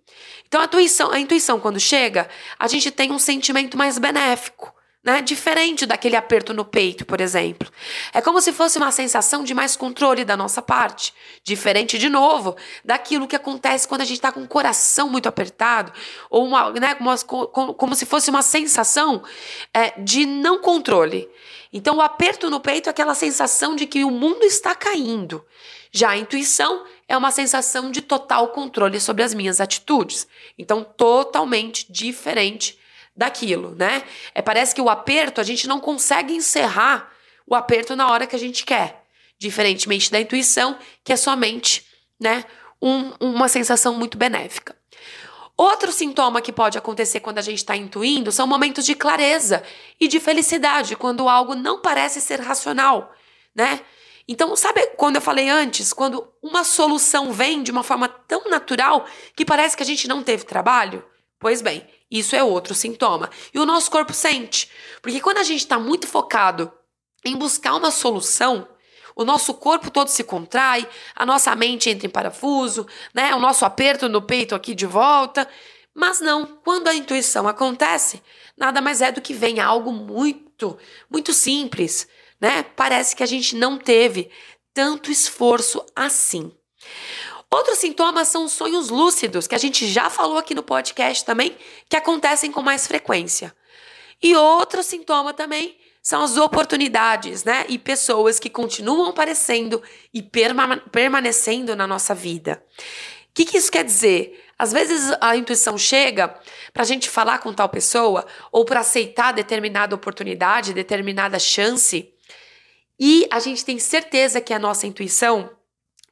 Então, 0.48 0.60
a 0.60 0.64
intuição, 0.64 1.12
a 1.12 1.20
intuição, 1.20 1.60
quando 1.60 1.78
chega, 1.78 2.28
a 2.58 2.66
gente 2.66 2.90
tem 2.90 3.12
um 3.12 3.20
sentimento 3.20 3.78
mais 3.78 3.98
benéfico, 3.98 4.74
né? 5.06 5.22
Diferente 5.22 5.86
daquele 5.86 6.16
aperto 6.16 6.52
no 6.52 6.64
peito, 6.64 7.06
por 7.06 7.20
exemplo. 7.20 7.70
É 8.12 8.20
como 8.20 8.40
se 8.40 8.52
fosse 8.52 8.76
uma 8.76 8.90
sensação 8.90 9.44
de 9.44 9.54
mais 9.54 9.76
controle 9.76 10.24
da 10.24 10.36
nossa 10.36 10.60
parte. 10.60 11.14
Diferente, 11.44 11.96
de 11.96 12.08
novo, 12.08 12.56
daquilo 12.84 13.28
que 13.28 13.36
acontece 13.36 13.86
quando 13.86 14.00
a 14.00 14.04
gente 14.04 14.16
está 14.16 14.32
com 14.32 14.42
o 14.42 14.48
coração 14.48 15.08
muito 15.08 15.28
apertado, 15.28 15.92
ou 16.28 16.44
uma, 16.44 16.72
né, 16.72 16.96
como, 16.96 17.72
como 17.74 17.94
se 17.94 18.04
fosse 18.04 18.28
uma 18.30 18.42
sensação 18.42 19.22
é, 19.72 19.92
de 20.00 20.26
não 20.26 20.58
controle. 20.60 21.28
Então, 21.72 21.98
o 21.98 22.02
aperto 22.02 22.50
no 22.50 22.58
peito 22.58 22.88
é 22.88 22.90
aquela 22.90 23.14
sensação 23.14 23.76
de 23.76 23.86
que 23.86 24.02
o 24.02 24.10
mundo 24.10 24.42
está 24.42 24.74
caindo. 24.74 25.44
Já 25.92 26.10
a 26.10 26.16
intuição 26.16 26.84
é 27.06 27.16
uma 27.16 27.30
sensação 27.30 27.92
de 27.92 28.02
total 28.02 28.48
controle 28.48 28.98
sobre 28.98 29.22
as 29.22 29.32
minhas 29.32 29.60
atitudes. 29.60 30.26
Então, 30.58 30.82
totalmente 30.82 31.86
diferente 31.92 32.76
daquilo, 33.16 33.74
né? 33.74 34.02
É, 34.34 34.42
parece 34.42 34.74
que 34.74 34.80
o 34.80 34.90
aperto, 34.90 35.40
a 35.40 35.44
gente 35.44 35.66
não 35.66 35.80
consegue 35.80 36.34
encerrar 36.34 37.10
o 37.46 37.54
aperto 37.54 37.96
na 37.96 38.10
hora 38.10 38.26
que 38.26 38.36
a 38.36 38.38
gente 38.38 38.64
quer. 38.64 39.04
Diferentemente 39.38 40.10
da 40.10 40.20
intuição, 40.20 40.78
que 41.04 41.12
é 41.12 41.16
somente, 41.16 41.86
né, 42.18 42.44
um, 42.80 43.12
uma 43.20 43.48
sensação 43.48 43.94
muito 43.94 44.18
benéfica. 44.18 44.76
Outro 45.56 45.90
sintoma 45.90 46.42
que 46.42 46.52
pode 46.52 46.76
acontecer 46.76 47.20
quando 47.20 47.38
a 47.38 47.42
gente 47.42 47.58
está 47.58 47.74
intuindo 47.74 48.30
são 48.30 48.46
momentos 48.46 48.84
de 48.84 48.94
clareza 48.94 49.62
e 49.98 50.06
de 50.06 50.20
felicidade, 50.20 50.96
quando 50.96 51.28
algo 51.28 51.54
não 51.54 51.80
parece 51.80 52.20
ser 52.20 52.40
racional, 52.40 53.14
né? 53.54 53.80
Então, 54.28 54.54
sabe 54.56 54.84
quando 54.96 55.16
eu 55.16 55.22
falei 55.22 55.48
antes, 55.48 55.92
quando 55.92 56.28
uma 56.42 56.64
solução 56.64 57.32
vem 57.32 57.62
de 57.62 57.70
uma 57.70 57.82
forma 57.82 58.08
tão 58.08 58.50
natural 58.50 59.06
que 59.34 59.44
parece 59.44 59.76
que 59.76 59.82
a 59.82 59.86
gente 59.86 60.08
não 60.08 60.22
teve 60.22 60.44
trabalho? 60.44 61.02
Pois 61.38 61.62
bem, 61.62 61.86
isso 62.10 62.36
é 62.36 62.42
outro 62.42 62.74
sintoma. 62.74 63.30
E 63.52 63.58
o 63.58 63.66
nosso 63.66 63.90
corpo 63.90 64.12
sente. 64.12 64.70
Porque 65.02 65.20
quando 65.20 65.38
a 65.38 65.42
gente 65.42 65.60
está 65.60 65.78
muito 65.78 66.06
focado 66.06 66.72
em 67.24 67.36
buscar 67.36 67.74
uma 67.74 67.90
solução, 67.90 68.68
o 69.14 69.24
nosso 69.24 69.54
corpo 69.54 69.90
todo 69.90 70.08
se 70.08 70.22
contrai, 70.22 70.86
a 71.14 71.24
nossa 71.24 71.54
mente 71.56 71.88
entra 71.88 72.06
em 72.06 72.10
parafuso, 72.10 72.86
né? 73.14 73.34
O 73.34 73.40
nosso 73.40 73.64
aperto 73.64 74.08
no 74.08 74.22
peito 74.22 74.54
aqui 74.54 74.74
de 74.74 74.86
volta. 74.86 75.48
Mas 75.94 76.20
não, 76.20 76.44
quando 76.44 76.88
a 76.88 76.94
intuição 76.94 77.48
acontece, 77.48 78.22
nada 78.56 78.82
mais 78.82 79.00
é 79.00 79.10
do 79.10 79.22
que 79.22 79.32
vem 79.32 79.58
algo 79.58 79.90
muito, 79.90 80.78
muito 81.10 81.32
simples, 81.32 82.06
né? 82.38 82.62
Parece 82.62 83.16
que 83.16 83.22
a 83.22 83.26
gente 83.26 83.56
não 83.56 83.78
teve 83.78 84.30
tanto 84.74 85.10
esforço 85.10 85.84
assim. 85.96 86.52
Outros 87.50 87.78
sintomas 87.78 88.28
são 88.28 88.44
os 88.44 88.52
sonhos 88.52 88.88
lúcidos, 88.88 89.46
que 89.46 89.54
a 89.54 89.58
gente 89.58 89.86
já 89.86 90.10
falou 90.10 90.36
aqui 90.36 90.54
no 90.54 90.62
podcast 90.62 91.24
também, 91.24 91.56
que 91.88 91.96
acontecem 91.96 92.50
com 92.50 92.60
mais 92.60 92.86
frequência. 92.86 93.54
E 94.22 94.34
outro 94.34 94.82
sintoma 94.82 95.32
também 95.32 95.76
são 96.02 96.22
as 96.22 96.36
oportunidades, 96.36 97.44
né? 97.44 97.66
E 97.68 97.78
pessoas 97.78 98.38
que 98.38 98.50
continuam 98.50 99.08
aparecendo 99.08 99.82
e 100.12 100.22
perma 100.22 100.76
permanecendo 100.90 101.74
na 101.76 101.86
nossa 101.86 102.14
vida. 102.14 102.62
O 102.78 103.34
que, 103.34 103.44
que 103.44 103.58
isso 103.58 103.70
quer 103.70 103.84
dizer? 103.84 104.44
Às 104.58 104.72
vezes 104.72 105.12
a 105.20 105.36
intuição 105.36 105.76
chega 105.76 106.34
para 106.72 106.82
a 106.82 106.86
gente 106.86 107.10
falar 107.10 107.38
com 107.38 107.52
tal 107.52 107.68
pessoa 107.68 108.26
ou 108.50 108.64
para 108.64 108.80
aceitar 108.80 109.32
determinada 109.32 109.94
oportunidade, 109.94 110.72
determinada 110.72 111.38
chance, 111.38 112.12
e 112.98 113.26
a 113.30 113.38
gente 113.38 113.64
tem 113.64 113.78
certeza 113.78 114.40
que 114.40 114.54
a 114.54 114.58
nossa 114.58 114.86
intuição 114.86 115.50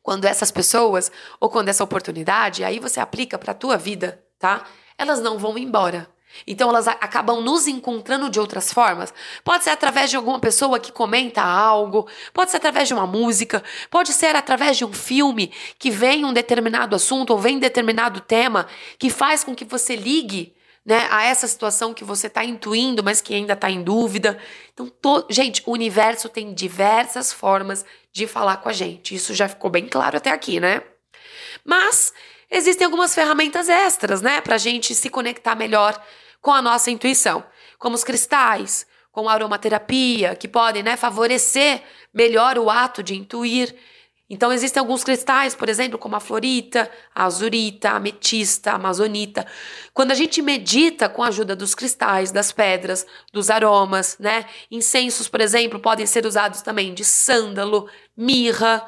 quando 0.05 0.27
essas 0.27 0.51
pessoas 0.51 1.11
ou 1.41 1.49
quando 1.49 1.71
essa 1.71 1.83
oportunidade, 1.83 2.63
aí 2.63 2.79
você 2.79 3.01
aplica 3.01 3.39
para 3.39 3.53
a 3.53 3.55
tua 3.55 3.79
vida, 3.79 4.23
tá? 4.39 4.65
Elas 4.99 5.19
não 5.19 5.39
vão 5.39 5.57
embora. 5.57 6.07
Então 6.47 6.69
elas 6.69 6.87
acabam 6.87 7.41
nos 7.41 7.67
encontrando 7.67 8.29
de 8.29 8.39
outras 8.39 8.71
formas. 8.71 9.15
Pode 9.43 9.65
ser 9.65 9.71
através 9.71 10.11
de 10.11 10.17
alguma 10.17 10.39
pessoa 10.39 10.79
que 10.79 10.93
comenta 10.93 11.41
algo, 11.43 12.07
pode 12.35 12.51
ser 12.51 12.59
através 12.59 12.87
de 12.87 12.93
uma 12.93 13.07
música, 13.07 13.65
pode 13.91 14.13
ser 14.13 14.37
através 14.37 14.77
de 14.77 14.85
um 14.85 14.93
filme 14.93 15.51
que 15.79 15.91
vem 15.91 16.25
um 16.25 16.35
determinado 16.35 16.95
assunto 16.95 17.31
ou 17.31 17.39
vem 17.39 17.59
determinado 17.59 18.21
tema 18.21 18.67
que 18.99 19.09
faz 19.09 19.43
com 19.43 19.55
que 19.55 19.65
você 19.65 19.97
ligue 19.97 20.54
né, 20.85 21.09
a 21.11 21.25
essa 21.25 21.49
situação 21.49 21.95
que 21.95 22.05
você 22.05 22.27
está 22.27 22.45
intuindo, 22.45 23.03
mas 23.03 23.21
que 23.21 23.35
ainda 23.35 23.55
está 23.55 23.71
em 23.71 23.83
dúvida. 23.83 24.39
Então, 24.73 24.89
to... 24.89 25.27
gente, 25.31 25.63
o 25.65 25.73
universo 25.73 26.29
tem 26.29 26.53
diversas 26.53 27.33
formas 27.33 27.85
de 28.13 28.27
falar 28.27 28.59
com 28.59 28.69
a 28.69 28.73
gente. 28.73 29.15
Isso 29.15 29.35
já 29.35 29.49
ficou 29.49 29.71
bem 29.71 29.87
claro 29.87 30.19
até 30.19 30.31
aqui, 30.31 30.61
né? 30.61 30.83
Mas 31.65 32.13
existem 32.51 32.85
algumas 32.85 33.15
ferramentas 33.15 33.69
extras, 33.69 34.21
né, 34.21 34.41
para 34.41 34.57
a 34.57 34.59
gente 34.59 34.95
se 34.95 35.09
conectar 35.09 35.55
melhor 35.55 36.01
com 36.41 36.53
a 36.53 36.61
nossa 36.61 36.91
intuição, 36.91 37.43
como 37.79 37.95
os 37.95 38.05
cristais, 38.05 38.87
com 39.11 39.29
a 39.29 39.33
aromaterapia, 39.33 40.35
que 40.37 40.47
podem, 40.47 40.83
né, 40.83 40.97
favorecer 40.97 41.83
melhor 42.13 42.59
o 42.59 42.69
ato 42.69 43.03
de 43.03 43.15
intuir. 43.15 43.75
Então, 44.29 44.51
existem 44.53 44.81
alguns 44.81 45.05
cristais, 45.05 45.55
por 45.55 45.69
exemplo, 45.69 45.99
como 45.99 46.17
a 46.17 46.21
florita, 46.21 46.91
a 47.15 47.25
azurita, 47.27 47.91
a 47.91 47.97
ametista, 47.97 48.73
a 48.73 48.77
amazonita. 48.77 49.47
Quando 49.93 50.13
a 50.13 50.15
gente 50.15 50.41
medita 50.41 51.11
com 51.11 51.23
a 51.23 51.29
ajuda 51.29 51.55
dos 51.55 51.75
cristais, 51.75 52.33
das 52.33 52.51
pedras, 52.51 53.07
dos 53.33 53.51
aromas, 53.51 54.17
né? 54.19 54.47
Incensos, 54.71 55.29
por 55.29 55.43
exemplo, 55.43 55.79
podem 55.79 56.07
ser 56.07 56.25
usados 56.25 56.63
também 56.63 56.95
de 56.95 57.05
sândalo, 57.05 57.89
mirra. 58.17 58.87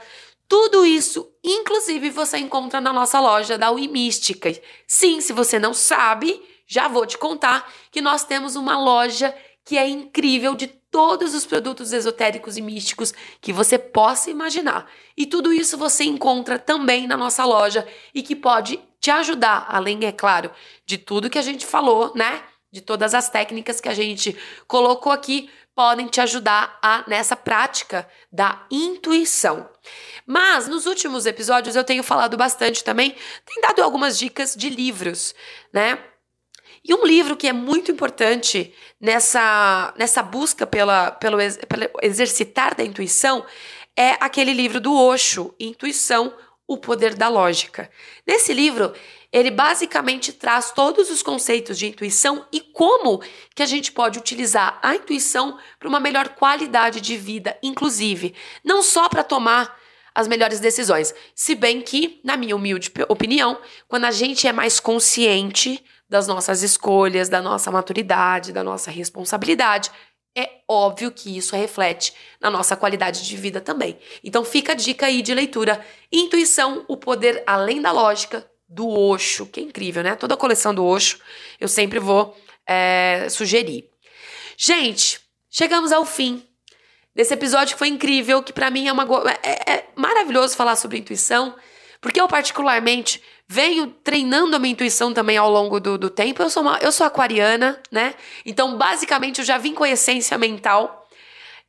Tudo 0.49 0.87
isso, 0.87 1.31
inclusive, 1.45 2.09
você 2.09 2.39
encontra 2.39 2.81
na 2.81 2.93
nossa 2.93 3.21
loja 3.21 3.59
da 3.59 3.71
Uimística. 3.71 4.51
Sim, 4.87 5.21
se 5.21 5.35
você 5.35 5.59
não 5.59 5.75
sabe, 5.75 6.41
já 6.67 6.89
vou 6.89 7.05
te 7.05 7.19
contar 7.19 7.71
que 7.91 8.01
nós 8.01 8.25
temos 8.25 8.57
uma 8.57 8.79
loja 8.79 9.35
que 9.67 9.77
é 9.77 9.87
incrível 9.89 10.55
de 10.55 10.69
todos 10.97 11.35
os 11.35 11.45
produtos 11.45 11.93
esotéricos 11.93 12.57
e 12.57 12.63
místicos 12.63 13.13
que 13.39 13.53
você 13.53 13.77
possa 13.79 14.31
imaginar. 14.31 14.91
E 15.15 15.27
tudo 15.27 15.53
isso 15.53 15.77
você 15.77 16.05
encontra 16.05 16.59
também 16.59 17.07
na 17.07 17.19
nossa 17.19 17.45
loja 17.45 17.87
e 18.15 18.23
que 18.23 18.35
pode 18.35 18.81
te 18.99 19.11
ajudar, 19.11 19.67
além, 19.69 20.07
é 20.07 20.11
claro, 20.11 20.51
de 20.87 20.97
tudo 20.97 21.29
que 21.29 21.37
a 21.37 21.43
gente 21.43 21.67
falou, 21.67 22.13
né? 22.15 22.43
De 22.73 22.81
todas 22.81 23.13
as 23.13 23.29
técnicas 23.29 23.79
que 23.79 23.91
a 23.91 23.95
gente 23.95 24.35
colocou 24.67 25.13
aqui, 25.13 25.51
podem 25.75 26.07
te 26.07 26.19
ajudar 26.23 26.79
a 26.81 27.05
nessa 27.07 27.37
prática 27.37 28.09
da 28.33 28.65
intuição. 28.71 29.69
Mas 30.27 30.67
nos 30.67 30.87
últimos 30.87 31.27
episódios 31.27 31.77
eu 31.77 31.85
tenho 31.85 32.03
falado 32.03 32.39
bastante 32.39 32.83
também, 32.83 33.15
tenho 33.45 33.61
dado 33.61 33.83
algumas 33.83 34.19
dicas 34.19 34.57
de 34.57 34.71
livros, 34.71 35.35
né? 35.75 35.99
E 36.89 36.95
um 36.95 37.05
livro 37.05 37.37
que 37.37 37.49
é 37.49 37.53
muito 37.53 37.91
importante 37.91 38.73
nessa, 39.01 39.93
nessa 39.97 40.23
busca 40.23 40.65
pela, 40.65 41.11
pelo, 41.11 41.37
pelo 41.69 41.91
exercitar 42.01 42.77
da 42.77 42.85
intuição 42.85 43.45
é 43.97 44.11
aquele 44.21 44.53
livro 44.53 44.79
do 44.79 44.95
Osho, 44.95 45.53
Intuição, 45.59 46.33
o 46.69 46.79
Poder 46.79 47.15
da 47.15 47.29
Lógica. 47.29 47.91
Nesse 48.25 48.53
livro, 48.53 48.93
ele 49.33 49.51
basicamente 49.51 50.33
traz 50.33 50.71
todos 50.71 51.11
os 51.11 51.25
conceitos 51.25 51.77
de 51.77 51.87
intuição 51.87 52.47
e 52.53 52.61
como 52.61 53.21
que 53.53 53.65
a 53.65 53.67
gente 53.67 53.91
pode 53.91 54.19
utilizar 54.19 54.79
a 54.81 54.95
intuição 54.95 55.59
para 55.81 55.89
uma 55.89 55.99
melhor 55.99 56.31
qualidade 56.31 57.01
de 57.01 57.17
vida, 57.17 57.59
inclusive, 57.65 58.33
não 58.63 58.81
só 58.81 59.09
para 59.09 59.25
tomar 59.25 59.77
as 60.15 60.29
melhores 60.29 60.61
decisões, 60.61 61.15
se 61.35 61.55
bem 61.55 61.83
que, 61.83 62.21
na 62.25 62.37
minha 62.37 62.57
humilde 62.57 62.93
opinião, 63.09 63.59
quando 63.87 64.07
a 64.07 64.11
gente 64.11 64.47
é 64.47 64.53
mais 64.53 64.81
consciente 64.81 65.85
das 66.09 66.27
nossas 66.27 66.63
escolhas, 66.63 67.29
da 67.29 67.43
nossa 67.43 67.71
maturidade, 67.71 68.53
da 68.53 68.63
nossa 68.63 68.91
responsabilidade, 68.91 69.91
é 70.37 70.61
óbvio 70.69 71.11
que 71.11 71.37
isso 71.37 71.57
reflete 71.57 72.13
na 72.41 72.51
nossa 72.51 72.77
qualidade 72.77 73.27
de 73.27 73.37
vida 73.37 73.61
também. 73.61 73.99
Então 74.23 74.45
fica 74.45 74.73
a 74.73 74.75
dica 74.75 75.07
aí 75.07 75.23
de 75.23 75.33
leitura. 75.33 75.85
Intuição, 76.13 76.85
o 76.89 76.97
poder 76.97 77.43
além 77.47 77.81
da 77.81 77.91
lógica 77.91 78.49
do 78.69 78.87
Osho, 78.87 79.47
que 79.47 79.61
é 79.61 79.63
incrível, 79.63 80.03
né? 80.03 80.15
Toda 80.15 80.35
a 80.35 80.37
coleção 80.37 80.75
do 80.75 80.85
Osho 80.85 81.19
eu 81.59 81.69
sempre 81.69 81.99
vou 81.99 82.37
é, 82.67 83.27
sugerir. 83.31 83.89
Gente, 84.59 85.21
chegamos 85.51 85.91
ao 85.91 86.05
fim 86.05 86.47
desse 87.15 87.33
episódio 87.33 87.75
que 87.75 87.79
foi 87.79 87.89
incrível, 87.89 88.43
que 88.43 88.53
para 88.53 88.71
mim 88.71 88.89
é, 88.89 88.93
uma, 88.93 89.07
é, 89.43 89.73
é 89.73 89.89
maravilhoso 89.97 90.55
falar 90.55 90.77
sobre 90.77 90.99
intuição, 90.99 91.57
porque 92.07 92.21
eu 92.21 92.29
particularmente 92.29 93.21
venho 93.49 93.89
treinando 93.89 94.55
a 94.55 94.61
minha 94.61 94.71
intuição 94.71 95.13
também 95.13 95.37
ao 95.37 95.51
longo 95.51 95.81
do, 95.81 95.99
do 95.99 96.09
tempo. 96.09 96.41
Eu 96.41 96.49
sou, 96.49 96.63
uma, 96.63 96.79
eu 96.79 96.93
sou 96.93 97.05
aquariana, 97.05 97.83
né? 97.91 98.15
Então, 98.45 98.79
basicamente, 98.79 99.41
eu 99.41 99.45
já 99.45 99.59
vim 99.59 99.75
com 99.75 99.83
a 99.83 99.89
essência 99.89 100.39
mental. 100.39 101.05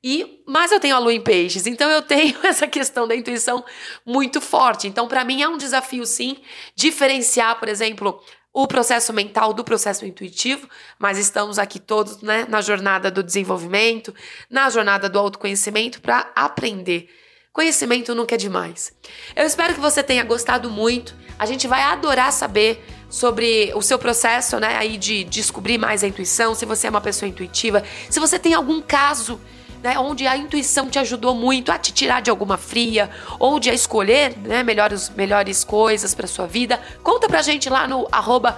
E, 0.04 0.44
mas 0.46 0.72
eu 0.72 0.80
tenho 0.80 0.96
a 0.96 1.00
lua 1.00 1.12
em 1.12 1.20
peixes, 1.20 1.66
então 1.66 1.90
eu 1.90 2.04
tenho 2.04 2.38
essa 2.46 2.68
questão 2.68 3.08
da 3.08 3.16
intuição 3.16 3.66
muito 4.06 4.40
forte. 4.40 4.88
Então, 4.88 5.08
para 5.08 5.26
mim 5.26 5.42
é 5.42 5.50
um 5.50 5.58
desafio, 5.58 6.06
sim, 6.06 6.38
diferenciar, 6.76 7.58
por 7.58 7.68
exemplo, 7.68 8.24
o 8.54 8.68
processo 8.68 9.12
mental 9.12 9.54
do 9.54 9.64
processo 9.64 10.06
intuitivo, 10.06 10.70
mas 11.00 11.18
estamos 11.18 11.58
aqui 11.58 11.80
todos 11.80 12.22
né, 12.22 12.46
na 12.48 12.62
jornada 12.62 13.10
do 13.10 13.24
desenvolvimento, 13.24 14.14
na 14.52 14.70
jornada 14.70 15.10
do 15.10 15.18
autoconhecimento 15.18 16.00
para 16.00 16.32
aprender 16.36 17.10
Conhecimento 17.58 18.14
nunca 18.14 18.36
é 18.36 18.38
demais. 18.38 18.94
Eu 19.36 19.44
espero 19.44 19.74
que 19.74 19.80
você 19.80 20.04
tenha 20.04 20.24
gostado 20.24 20.70
muito. 20.70 21.16
A 21.40 21.46
gente 21.48 21.68
vai 21.68 21.82
adorar 21.82 22.32
saber 22.32 22.86
sobre 23.10 23.72
o 23.74 23.82
seu 23.82 23.98
processo, 23.98 24.60
né, 24.60 24.76
aí 24.78 24.96
de 24.96 25.24
descobrir 25.24 25.80
mais 25.80 26.04
a 26.04 26.08
intuição, 26.08 26.54
se 26.54 26.68
você 26.68 26.86
é 26.86 26.90
uma 26.92 27.02
pessoa 27.02 27.28
intuitiva, 27.28 27.82
se 28.12 28.20
você 28.20 28.38
tem 28.38 28.54
algum 28.54 28.80
caso 28.80 29.42
né, 29.82 29.98
onde 29.98 30.28
a 30.28 30.38
intuição 30.38 30.88
te 30.88 31.00
ajudou 31.00 31.34
muito 31.34 31.72
a 31.72 31.80
te 31.80 31.92
tirar 31.92 32.22
de 32.22 32.30
alguma 32.30 32.58
fria, 32.58 33.10
ou 33.40 33.60
de 33.60 33.72
a 33.72 33.74
escolher 33.74 34.38
né, 34.38 34.62
melhores, 34.62 35.10
melhores 35.10 35.64
coisas 35.64 36.14
para 36.14 36.28
sua 36.28 36.46
vida, 36.46 36.80
conta 37.02 37.28
pra 37.28 37.42
gente 37.42 37.72
lá 37.72 37.88
no 37.88 38.08
arroba 38.12 38.56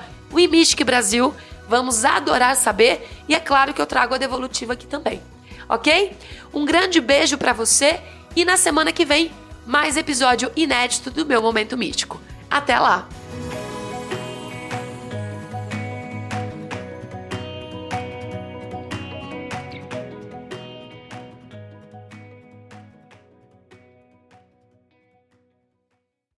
Brasil. 0.85 1.33
Vamos 1.69 2.03
adorar 2.03 2.53
saber 2.57 3.07
e 3.29 3.33
é 3.33 3.39
claro 3.39 3.73
que 3.73 3.81
eu 3.81 3.85
trago 3.85 4.13
a 4.13 4.17
devolutiva 4.17 4.73
aqui 4.73 4.85
também. 4.85 5.21
Ok? 5.69 6.11
Um 6.53 6.65
grande 6.65 6.99
beijo 6.99 7.37
para 7.37 7.53
você 7.53 8.01
e 8.35 8.45
na 8.45 8.57
semana 8.57 8.91
que 8.91 9.05
vem 9.05 9.31
mais 9.65 9.97
episódio 9.97 10.51
inédito 10.55 11.11
do 11.11 11.25
meu 11.25 11.41
momento 11.41 11.77
místico. 11.77 12.19
Até 12.49 12.79
lá. 12.79 13.07